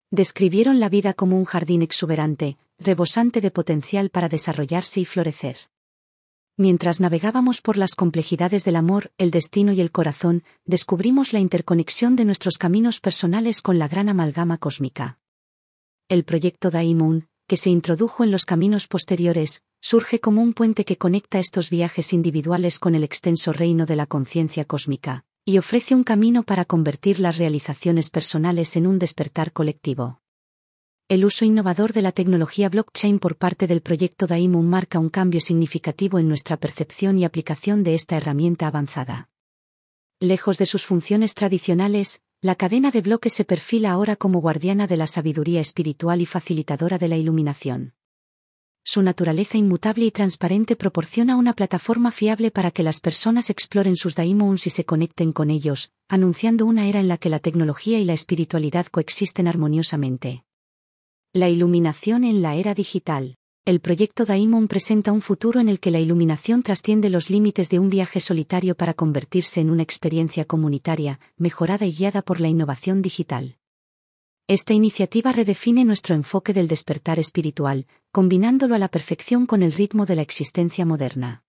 [0.09, 5.57] Describieron la vida como un jardín exuberante, rebosante de potencial para desarrollarse y florecer.
[6.55, 12.15] Mientras navegábamos por las complejidades del amor, el destino y el corazón, descubrimos la interconexión
[12.15, 15.19] de nuestros caminos personales con la gran amalgama cósmica.
[16.07, 20.97] El proyecto Daimon, que se introdujo en los caminos posteriores, surge como un puente que
[20.97, 26.03] conecta estos viajes individuales con el extenso reino de la conciencia cósmica y ofrece un
[26.03, 30.21] camino para convertir las realizaciones personales en un despertar colectivo.
[31.07, 35.41] El uso innovador de la tecnología blockchain por parte del proyecto Daimon marca un cambio
[35.41, 39.29] significativo en nuestra percepción y aplicación de esta herramienta avanzada.
[40.19, 44.97] Lejos de sus funciones tradicionales, la cadena de bloques se perfila ahora como guardiana de
[44.97, 47.95] la sabiduría espiritual y facilitadora de la iluminación
[48.91, 54.15] su naturaleza inmutable y transparente proporciona una plataforma fiable para que las personas exploren sus
[54.15, 58.03] daimons y se conecten con ellos, anunciando una era en la que la tecnología y
[58.03, 60.43] la espiritualidad coexisten armoniosamente.
[61.33, 63.35] La iluminación en la era digital.
[63.63, 67.77] El proyecto Daimon presenta un futuro en el que la iluminación trasciende los límites de
[67.77, 73.03] un viaje solitario para convertirse en una experiencia comunitaria, mejorada y guiada por la innovación
[73.03, 73.58] digital.
[74.49, 80.07] Esta iniciativa redefine nuestro enfoque del despertar espiritual, combinándolo a la perfección con el ritmo
[80.07, 81.43] de la existencia moderna.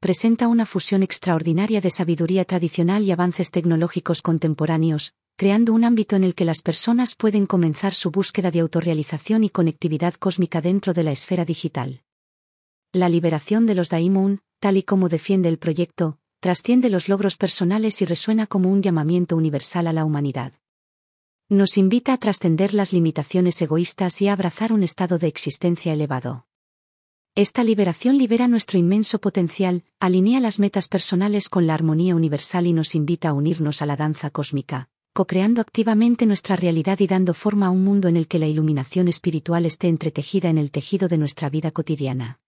[0.00, 6.24] Presenta una fusión extraordinaria de sabiduría tradicional y avances tecnológicos contemporáneos, creando un ámbito en
[6.24, 11.04] el que las personas pueden comenzar su búsqueda de autorrealización y conectividad cósmica dentro de
[11.04, 12.02] la esfera digital.
[12.92, 18.02] La liberación de los Daimon, tal y como defiende el proyecto, trasciende los logros personales
[18.02, 20.54] y resuena como un llamamiento universal a la humanidad
[21.50, 26.46] nos invita a trascender las limitaciones egoístas y a abrazar un estado de existencia elevado.
[27.34, 32.74] Esta liberación libera nuestro inmenso potencial, alinea las metas personales con la armonía universal y
[32.74, 37.68] nos invita a unirnos a la danza cósmica, co-creando activamente nuestra realidad y dando forma
[37.68, 41.16] a un mundo en el que la iluminación espiritual esté entretejida en el tejido de
[41.16, 42.40] nuestra vida cotidiana.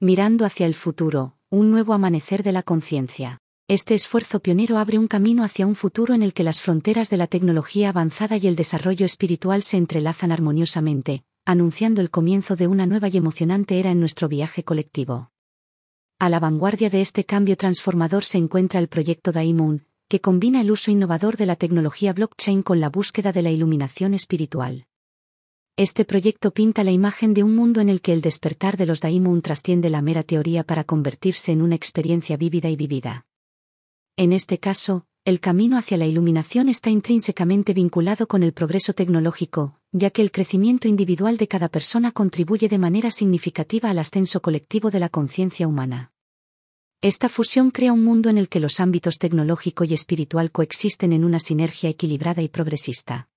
[0.00, 3.38] Mirando hacia el futuro, un nuevo amanecer de la conciencia.
[3.70, 7.18] Este esfuerzo pionero abre un camino hacia un futuro en el que las fronteras de
[7.18, 12.86] la tecnología avanzada y el desarrollo espiritual se entrelazan armoniosamente, anunciando el comienzo de una
[12.86, 15.32] nueva y emocionante era en nuestro viaje colectivo.
[16.18, 20.70] A la vanguardia de este cambio transformador se encuentra el proyecto Daimon, que combina el
[20.70, 24.86] uso innovador de la tecnología blockchain con la búsqueda de la iluminación espiritual.
[25.76, 29.02] Este proyecto pinta la imagen de un mundo en el que el despertar de los
[29.02, 33.26] Daimon trasciende la mera teoría para convertirse en una experiencia vívida y vivida.
[34.18, 39.78] En este caso, el camino hacia la iluminación está intrínsecamente vinculado con el progreso tecnológico,
[39.92, 44.90] ya que el crecimiento individual de cada persona contribuye de manera significativa al ascenso colectivo
[44.90, 46.10] de la conciencia humana.
[47.00, 51.24] Esta fusión crea un mundo en el que los ámbitos tecnológico y espiritual coexisten en
[51.24, 53.28] una sinergia equilibrada y progresista.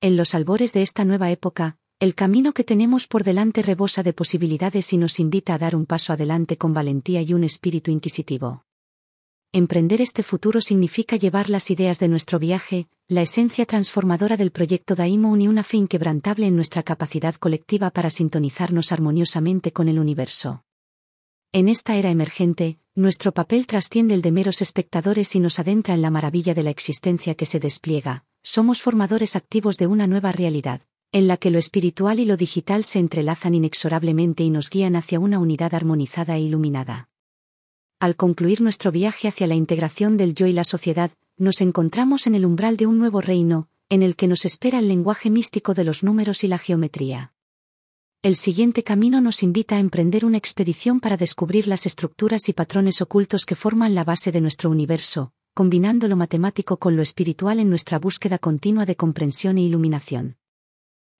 [0.00, 4.14] En los albores de esta nueva época, el camino que tenemos por delante rebosa de
[4.14, 8.64] posibilidades y nos invita a dar un paso adelante con valentía y un espíritu inquisitivo.
[9.52, 14.94] Emprender este futuro significa llevar las ideas de nuestro viaje, la esencia transformadora del proyecto
[14.94, 20.62] Daimon y una fe inquebrantable en nuestra capacidad colectiva para sintonizarnos armoniosamente con el universo.
[21.50, 26.02] En esta era emergente, nuestro papel trasciende el de meros espectadores y nos adentra en
[26.02, 30.82] la maravilla de la existencia que se despliega, somos formadores activos de una nueva realidad,
[31.10, 35.18] en la que lo espiritual y lo digital se entrelazan inexorablemente y nos guían hacia
[35.18, 37.09] una unidad armonizada e iluminada.
[38.00, 42.34] Al concluir nuestro viaje hacia la integración del yo y la sociedad, nos encontramos en
[42.34, 45.84] el umbral de un nuevo reino, en el que nos espera el lenguaje místico de
[45.84, 47.34] los números y la geometría.
[48.22, 53.02] El siguiente camino nos invita a emprender una expedición para descubrir las estructuras y patrones
[53.02, 57.68] ocultos que forman la base de nuestro universo, combinando lo matemático con lo espiritual en
[57.68, 60.38] nuestra búsqueda continua de comprensión e iluminación.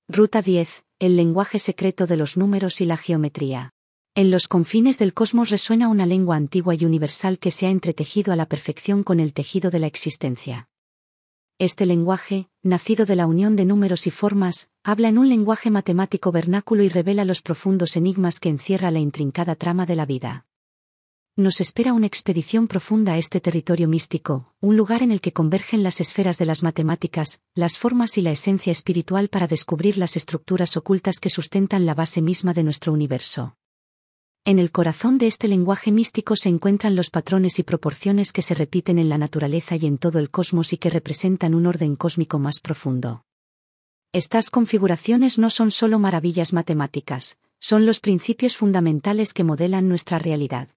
[0.09, 0.87] Ruta 10.
[0.99, 3.75] El lenguaje secreto de los números y la geometría.
[4.17, 8.33] En los confines del cosmos resuena una lengua antigua y universal que se ha entretejido
[8.33, 10.69] a la perfección con el tejido de la existencia.
[11.61, 16.33] Este lenguaje, nacido de la unión de números y formas, habla en un lenguaje matemático
[16.33, 20.45] vernáculo y revela los profundos enigmas que encierra la intrincada trama de la vida.
[21.37, 25.85] Nos espera una expedición profunda a este territorio místico, un lugar en el que convergen
[25.85, 30.77] las esferas de las matemáticas, las formas y la esencia espiritual para descubrir las estructuras
[30.77, 33.57] ocultas que sustentan la base misma de nuestro universo.
[34.47, 38.55] En el corazón de este lenguaje místico se encuentran los patrones y proporciones que se
[38.55, 42.39] repiten en la naturaleza y en todo el cosmos y que representan un orden cósmico
[42.39, 43.23] más profundo.
[44.13, 50.69] Estas configuraciones no son solo maravillas matemáticas, son los principios fundamentales que modelan nuestra realidad.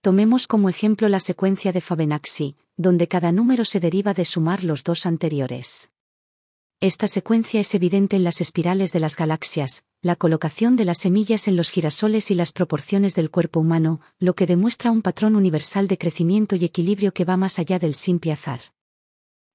[0.00, 4.84] Tomemos como ejemplo la secuencia de Fibonacci, donde cada número se deriva de sumar los
[4.84, 5.90] dos anteriores.
[6.80, 11.48] Esta secuencia es evidente en las espirales de las galaxias, la colocación de las semillas
[11.48, 15.88] en los girasoles y las proporciones del cuerpo humano, lo que demuestra un patrón universal
[15.88, 18.60] de crecimiento y equilibrio que va más allá del simple azar.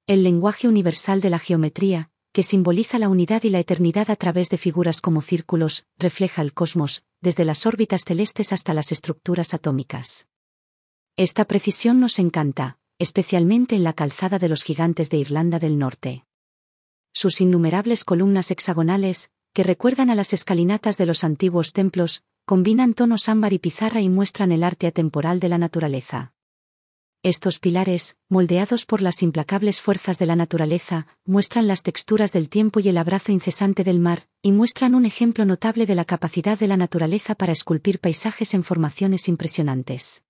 [0.05, 4.49] El lenguaje universal de la geometría, que simboliza la unidad y la eternidad a través
[4.49, 10.28] de figuras como círculos, refleja el cosmos, desde las órbitas celestes hasta las estructuras atómicas.
[11.15, 16.26] Esta precisión nos encanta, especialmente en la calzada de los gigantes de Irlanda del Norte.
[17.14, 23.30] Sus innumerables columnas hexagonales, que recuerdan a las escalinatas de los antiguos templos, combinan tonos
[23.30, 26.34] ámbar y pizarra y muestran el arte atemporal de la naturaleza.
[27.22, 32.82] Estos pilares, moldeados por las implacables fuerzas de la naturaleza, muestran las texturas del tiempo
[32.82, 36.68] y el abrazo incesante del mar, y muestran un ejemplo notable de la capacidad de
[36.68, 40.24] la naturaleza para esculpir paisajes en formaciones impresionantes.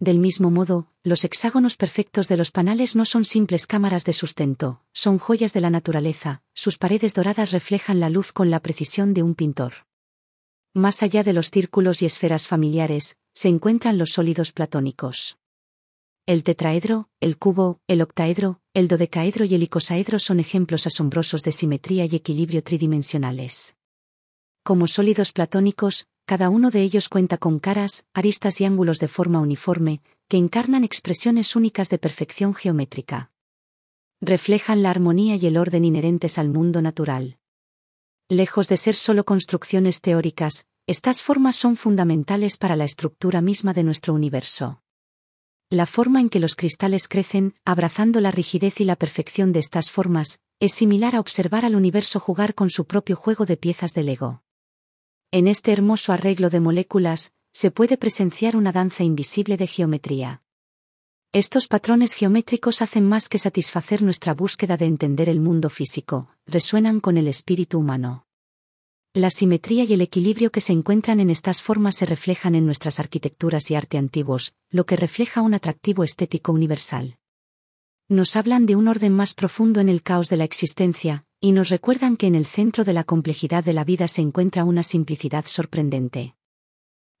[0.00, 4.82] Del mismo modo, los hexágonos perfectos de los panales no son simples cámaras de sustento,
[4.94, 9.22] son joyas de la naturaleza, sus paredes doradas reflejan la luz con la precisión de
[9.22, 9.86] un pintor.
[10.72, 15.36] Más allá de los círculos y esferas familiares, se encuentran los sólidos platónicos.
[16.24, 21.52] El tetraedro, el cubo, el octaedro, el dodecaedro y el icosaedro son ejemplos asombrosos de
[21.52, 23.76] simetría y equilibrio tridimensionales.
[24.62, 29.40] Como sólidos platónicos, cada uno de ellos cuenta con caras, aristas y ángulos de forma
[29.40, 33.32] uniforme, que encarnan expresiones únicas de perfección geométrica.
[34.20, 37.38] Reflejan la armonía y el orden inherentes al mundo natural.
[38.28, 43.82] Lejos de ser solo construcciones teóricas, estas formas son fundamentales para la estructura misma de
[43.82, 44.84] nuestro universo.
[45.68, 49.90] La forma en que los cristales crecen, abrazando la rigidez y la perfección de estas
[49.90, 54.04] formas, es similar a observar al universo jugar con su propio juego de piezas de
[54.04, 54.44] Lego.
[55.32, 60.42] En este hermoso arreglo de moléculas, se puede presenciar una danza invisible de geometría.
[61.30, 66.98] Estos patrones geométricos hacen más que satisfacer nuestra búsqueda de entender el mundo físico, resuenan
[66.98, 68.26] con el espíritu humano.
[69.14, 72.98] La simetría y el equilibrio que se encuentran en estas formas se reflejan en nuestras
[72.98, 77.18] arquitecturas y arte antiguos, lo que refleja un atractivo estético universal.
[78.08, 81.70] Nos hablan de un orden más profundo en el caos de la existencia, y nos
[81.70, 85.46] recuerdan que en el centro de la complejidad de la vida se encuentra una simplicidad
[85.46, 86.36] sorprendente.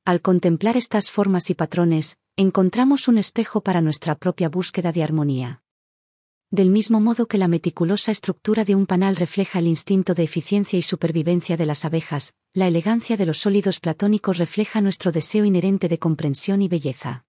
[0.04, 5.62] Al contemplar estas formas y patrones, encontramos un espejo para nuestra propia búsqueda de armonía.
[6.50, 10.78] Del mismo modo que la meticulosa estructura de un panal refleja el instinto de eficiencia
[10.78, 15.88] y supervivencia de las abejas, la elegancia de los sólidos platónicos refleja nuestro deseo inherente
[15.88, 17.24] de comprensión y belleza.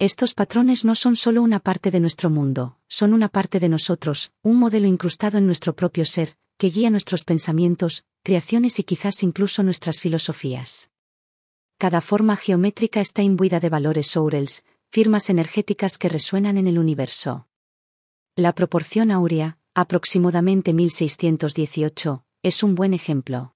[0.00, 4.32] Estos patrones no son solo una parte de nuestro mundo, son una parte de nosotros,
[4.42, 9.62] un modelo incrustado en nuestro propio ser, que guía nuestros pensamientos, creaciones y quizás incluso
[9.62, 10.90] nuestras filosofías.
[11.78, 17.46] Cada forma geométrica está imbuida de valores Sourels, firmas energéticas que resuenan en el universo.
[18.34, 23.53] La proporción áurea, aproximadamente 1618, es un buen ejemplo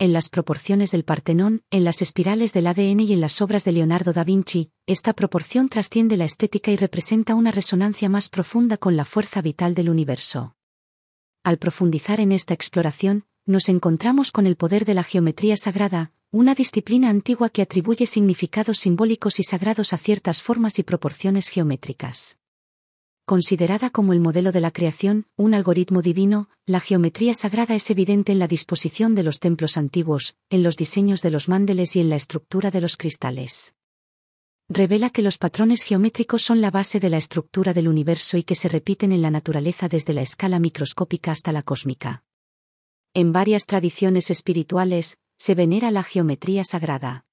[0.00, 3.72] en las proporciones del Partenón, en las espirales del ADN y en las obras de
[3.72, 8.96] Leonardo da Vinci, esta proporción trasciende la estética y representa una resonancia más profunda con
[8.96, 10.56] la fuerza vital del universo.
[11.44, 16.54] Al profundizar en esta exploración, nos encontramos con el poder de la geometría sagrada, una
[16.54, 22.39] disciplina antigua que atribuye significados simbólicos y sagrados a ciertas formas y proporciones geométricas.
[23.30, 28.32] Considerada como el modelo de la creación, un algoritmo divino, la geometría sagrada es evidente
[28.32, 32.08] en la disposición de los templos antiguos, en los diseños de los mándeles y en
[32.08, 33.76] la estructura de los cristales.
[34.68, 38.56] Revela que los patrones geométricos son la base de la estructura del universo y que
[38.56, 42.24] se repiten en la naturaleza desde la escala microscópica hasta la cósmica.
[43.14, 47.26] En varias tradiciones espirituales, se venera la geometría sagrada.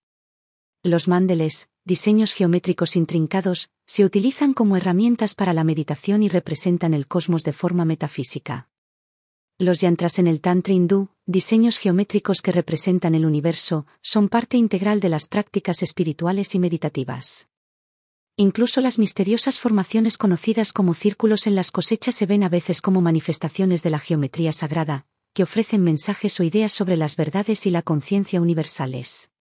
[0.84, 7.08] Los mándeles, diseños geométricos intrincados, se utilizan como herramientas para la meditación y representan el
[7.08, 8.68] cosmos de forma metafísica.
[9.58, 15.00] Los yantras en el Tantra hindú, diseños geométricos que representan el universo, son parte integral
[15.00, 17.48] de las prácticas espirituales y meditativas.
[18.36, 23.00] Incluso las misteriosas formaciones conocidas como círculos en las cosechas se ven a veces como
[23.00, 27.82] manifestaciones de la geometría sagrada, que ofrecen mensajes o ideas sobre las verdades y la
[27.82, 29.32] conciencia universales.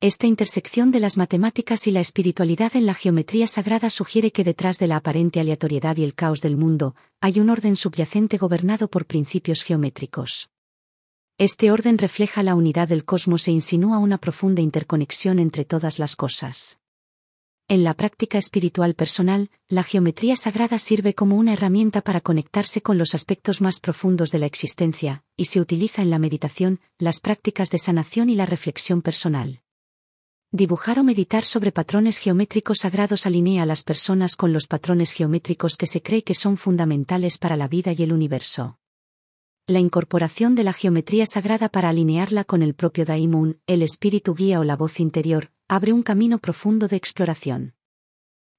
[0.00, 4.78] Esta intersección de las matemáticas y la espiritualidad en la geometría sagrada sugiere que detrás
[4.78, 9.06] de la aparente aleatoriedad y el caos del mundo, hay un orden subyacente gobernado por
[9.06, 10.50] principios geométricos.
[11.36, 16.14] Este orden refleja la unidad del cosmos e insinúa una profunda interconexión entre todas las
[16.14, 16.78] cosas.
[17.66, 22.98] En la práctica espiritual personal, la geometría sagrada sirve como una herramienta para conectarse con
[22.98, 27.70] los aspectos más profundos de la existencia, y se utiliza en la meditación, las prácticas
[27.70, 29.60] de sanación y la reflexión personal.
[30.50, 35.76] Dibujar o meditar sobre patrones geométricos sagrados alinea a las personas con los patrones geométricos
[35.76, 38.78] que se cree que son fundamentales para la vida y el universo.
[39.66, 44.58] La incorporación de la geometría sagrada para alinearla con el propio Daimon, el espíritu guía
[44.58, 47.74] o la voz interior, abre un camino profundo de exploración.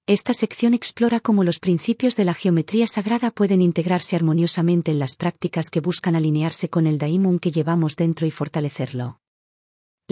[0.06, 5.16] Esta sección explora cómo los principios de la geometría sagrada pueden integrarse armoniosamente en las
[5.16, 9.20] prácticas que buscan alinearse con el Daimon que llevamos dentro y fortalecerlo.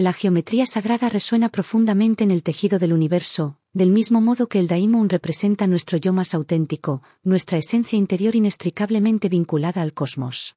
[0.00, 4.68] La geometría sagrada resuena profundamente en el tejido del universo, del mismo modo que el
[4.68, 10.54] Daimon representa nuestro yo más auténtico, nuestra esencia interior inextricablemente vinculada al cosmos.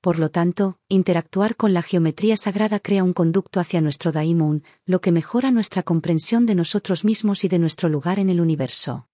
[0.00, 5.02] Por lo tanto, interactuar con la geometría sagrada crea un conducto hacia nuestro Daimon, lo
[5.02, 9.06] que mejora nuestra comprensión de nosotros mismos y de nuestro lugar en el universo.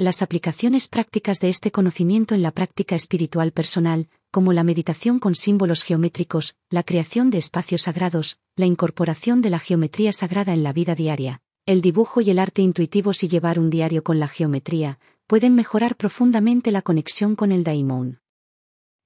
[0.00, 5.34] Las aplicaciones prácticas de este conocimiento en la práctica espiritual personal, como la meditación con
[5.34, 10.72] símbolos geométricos, la creación de espacios sagrados, la incorporación de la geometría sagrada en la
[10.72, 15.00] vida diaria, el dibujo y el arte intuitivos y llevar un diario con la geometría,
[15.26, 18.20] pueden mejorar profundamente la conexión con el daimon.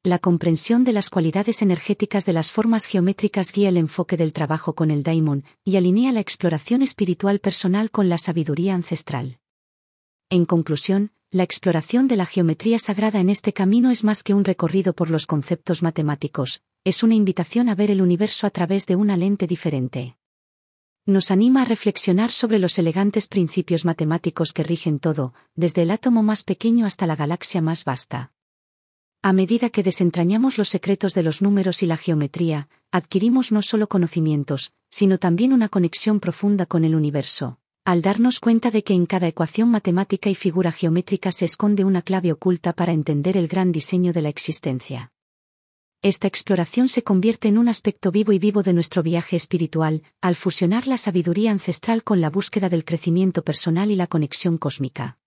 [0.02, 4.74] La comprensión de las cualidades energéticas de las formas geométricas guía el enfoque del trabajo
[4.74, 9.38] con el daimon y alinea la exploración espiritual personal con la sabiduría ancestral.
[10.32, 14.46] En conclusión, la exploración de la geometría sagrada en este camino es más que un
[14.46, 18.96] recorrido por los conceptos matemáticos, es una invitación a ver el universo a través de
[18.96, 20.16] una lente diferente.
[21.04, 26.22] Nos anima a reflexionar sobre los elegantes principios matemáticos que rigen todo, desde el átomo
[26.22, 28.32] más pequeño hasta la galaxia más vasta.
[29.20, 33.86] A medida que desentrañamos los secretos de los números y la geometría, adquirimos no solo
[33.86, 39.06] conocimientos, sino también una conexión profunda con el universo al darnos cuenta de que en
[39.06, 43.72] cada ecuación matemática y figura geométrica se esconde una clave oculta para entender el gran
[43.72, 45.10] diseño de la existencia.
[46.00, 50.36] Esta exploración se convierte en un aspecto vivo y vivo de nuestro viaje espiritual, al
[50.36, 55.18] fusionar la sabiduría ancestral con la búsqueda del crecimiento personal y la conexión cósmica.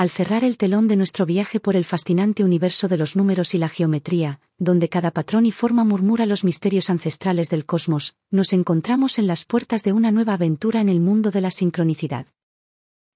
[0.00, 3.58] Al cerrar el telón de nuestro viaje por el fascinante universo de los números y
[3.58, 9.18] la geometría, donde cada patrón y forma murmura los misterios ancestrales del cosmos, nos encontramos
[9.18, 12.24] en las puertas de una nueva aventura en el mundo de la sincronicidad.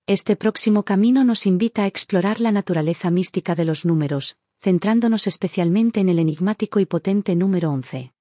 [0.07, 6.01] Este próximo camino nos invita a explorar la naturaleza mística de los números, centrándonos especialmente
[6.01, 8.12] en el enigmático y potente número 11.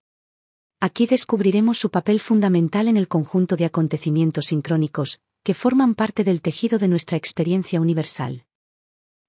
[0.80, 6.42] Aquí descubriremos su papel fundamental en el conjunto de acontecimientos sincrónicos, que forman parte del
[6.42, 8.46] tejido de nuestra experiencia universal.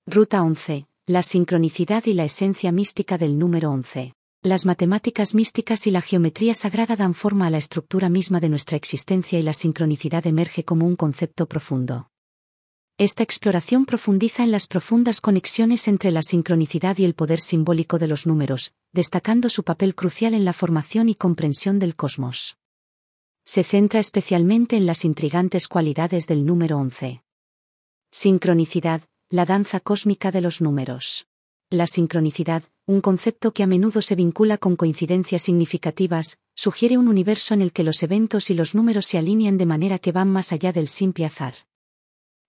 [0.06, 0.86] Ruta 11.
[1.06, 4.12] La sincronicidad y la esencia mística del número 11.
[4.42, 8.76] Las matemáticas místicas y la geometría sagrada dan forma a la estructura misma de nuestra
[8.76, 12.10] existencia y la sincronicidad emerge como un concepto profundo.
[12.98, 18.08] Esta exploración profundiza en las profundas conexiones entre la sincronicidad y el poder simbólico de
[18.08, 22.58] los números, destacando su papel crucial en la formación y comprensión del cosmos.
[23.46, 27.22] Se centra especialmente en las intrigantes cualidades del número 11.
[28.10, 29.02] Sincronicidad,
[29.34, 31.26] la danza cósmica de los números.
[31.68, 37.52] La sincronicidad, un concepto que a menudo se vincula con coincidencias significativas, sugiere un universo
[37.52, 40.52] en el que los eventos y los números se alinean de manera que van más
[40.52, 41.54] allá del simple azar.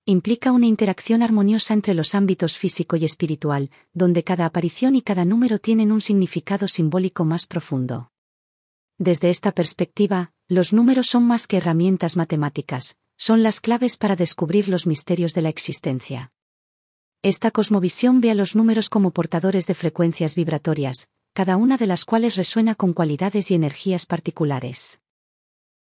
[0.05, 5.25] Implica una interacción armoniosa entre los ámbitos físico y espiritual, donde cada aparición y cada
[5.25, 8.11] número tienen un significado simbólico más profundo.
[8.99, 14.69] Desde esta perspectiva, los números son más que herramientas matemáticas, son las claves para descubrir
[14.69, 16.31] los misterios de la existencia.
[17.26, 22.05] Esta cosmovisión ve a los números como portadores de frecuencias vibratorias, cada una de las
[22.05, 25.01] cuales resuena con cualidades y energías particulares.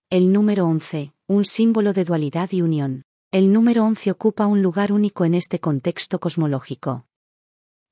[0.09, 3.03] El número 11, un símbolo de dualidad y unión.
[3.31, 7.05] El número 11 ocupa un lugar único en este contexto cosmológico.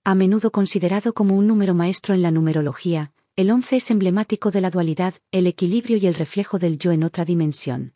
[0.03, 4.61] A menudo considerado como un número maestro en la numerología, el 11 es emblemático de
[4.61, 7.93] la dualidad, el equilibrio y el reflejo del yo en otra dimensión.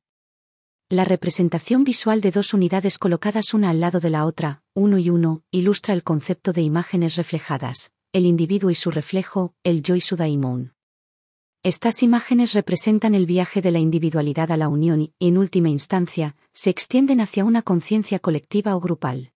[0.89, 5.09] La representación visual de dos unidades colocadas una al lado de la otra, uno y
[5.09, 10.01] uno, ilustra el concepto de imágenes reflejadas, el individuo y su reflejo, el yo y
[10.01, 10.73] su daimon.
[11.61, 16.37] Estas imágenes representan el viaje de la individualidad a la unión y, en última instancia,
[16.53, 19.33] se extienden hacia una conciencia colectiva o grupal.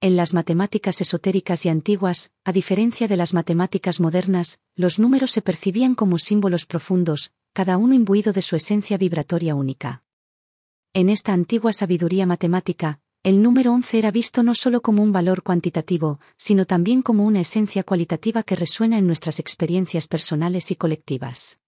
[0.00, 5.42] En las matemáticas esotéricas y antiguas, a diferencia de las matemáticas modernas, los números se
[5.42, 10.02] percibían como símbolos profundos, cada uno imbuido de su esencia vibratoria única.
[10.98, 15.42] En esta antigua sabiduría matemática, el número 11 era visto no solo como un valor
[15.42, 21.58] cuantitativo, sino también como una esencia cualitativa que resuena en nuestras experiencias personales y colectivas.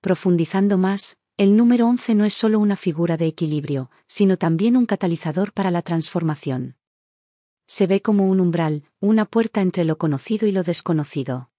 [0.00, 4.86] Profundizando más, el número 11 no es solo una figura de equilibrio, sino también un
[4.86, 6.74] catalizador para la transformación.
[7.68, 11.52] Se ve como un umbral, una puerta entre lo conocido y lo desconocido.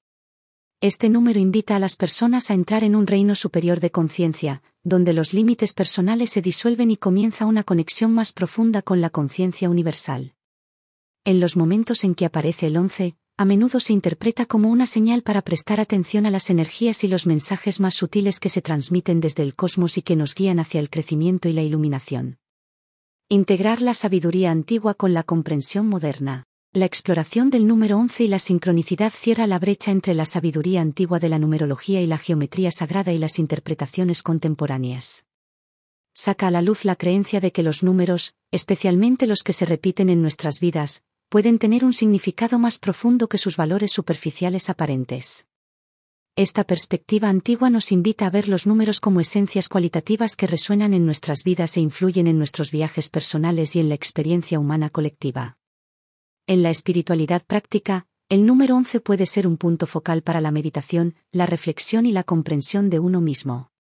[0.81, 5.13] Este número invita a las personas a entrar en un reino superior de conciencia, donde
[5.13, 10.33] los límites personales se disuelven y comienza una conexión más profunda con la conciencia universal.
[11.23, 15.23] En los momentos en que aparece el once, a menudo se interpreta como una señal
[15.23, 19.43] para prestar atención a las energías y los mensajes más sutiles que se transmiten desde
[19.43, 22.37] el cosmos y que nos guían hacia el crecimiento y la iluminación.
[23.29, 26.45] Integrar la sabiduría antigua con la comprensión moderna.
[26.73, 31.19] La exploración del número 11 y la sincronicidad cierra la brecha entre la sabiduría antigua
[31.19, 35.25] de la numerología y la geometría sagrada y las interpretaciones contemporáneas.
[36.13, 40.09] Saca a la luz la creencia de que los números, especialmente los que se repiten
[40.09, 45.47] en nuestras vidas, pueden tener un significado más profundo que sus valores superficiales aparentes.
[46.37, 51.05] Esta perspectiva antigua nos invita a ver los números como esencias cualitativas que resuenan en
[51.05, 55.57] nuestras vidas e influyen en nuestros viajes personales y en la experiencia humana colectiva.
[56.51, 61.15] En la espiritualidad práctica, el número 11 puede ser un punto focal para la meditación,
[61.31, 63.71] la reflexión y la comprensión de uno mismo.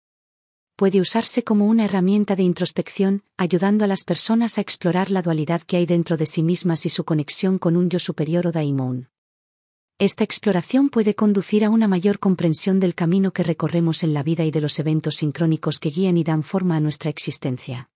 [0.77, 5.63] Puede usarse como una herramienta de introspección, ayudando a las personas a explorar la dualidad
[5.63, 9.09] que hay dentro de sí mismas y su conexión con un yo superior o daimon.
[9.99, 14.45] Esta exploración puede conducir a una mayor comprensión del camino que recorremos en la vida
[14.45, 17.91] y de los eventos sincrónicos que guían y dan forma a nuestra existencia.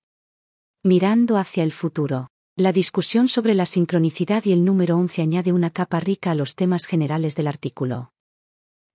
[0.82, 2.33] Mirando hacia el futuro.
[2.56, 6.54] La discusión sobre la sincronicidad y el número 11 añade una capa rica a los
[6.54, 8.12] temas generales del artículo.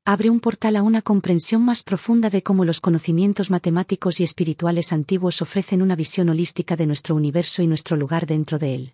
[0.06, 4.94] Abre un portal a una comprensión más profunda de cómo los conocimientos matemáticos y espirituales
[4.94, 8.94] antiguos ofrecen una visión holística de nuestro universo y nuestro lugar dentro de él.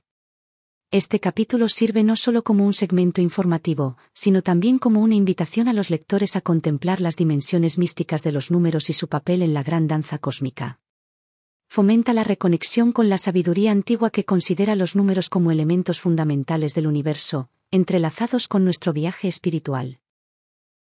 [0.89, 5.73] Este capítulo sirve no solo como un segmento informativo, sino también como una invitación a
[5.73, 9.61] los lectores a contemplar las dimensiones místicas de los números y su papel en la
[9.61, 10.79] gran danza cósmica
[11.67, 16.87] fomenta la reconexión con la sabiduría antigua que considera los números como elementos fundamentales del
[16.87, 19.99] universo, entrelazados con nuestro viaje espiritual.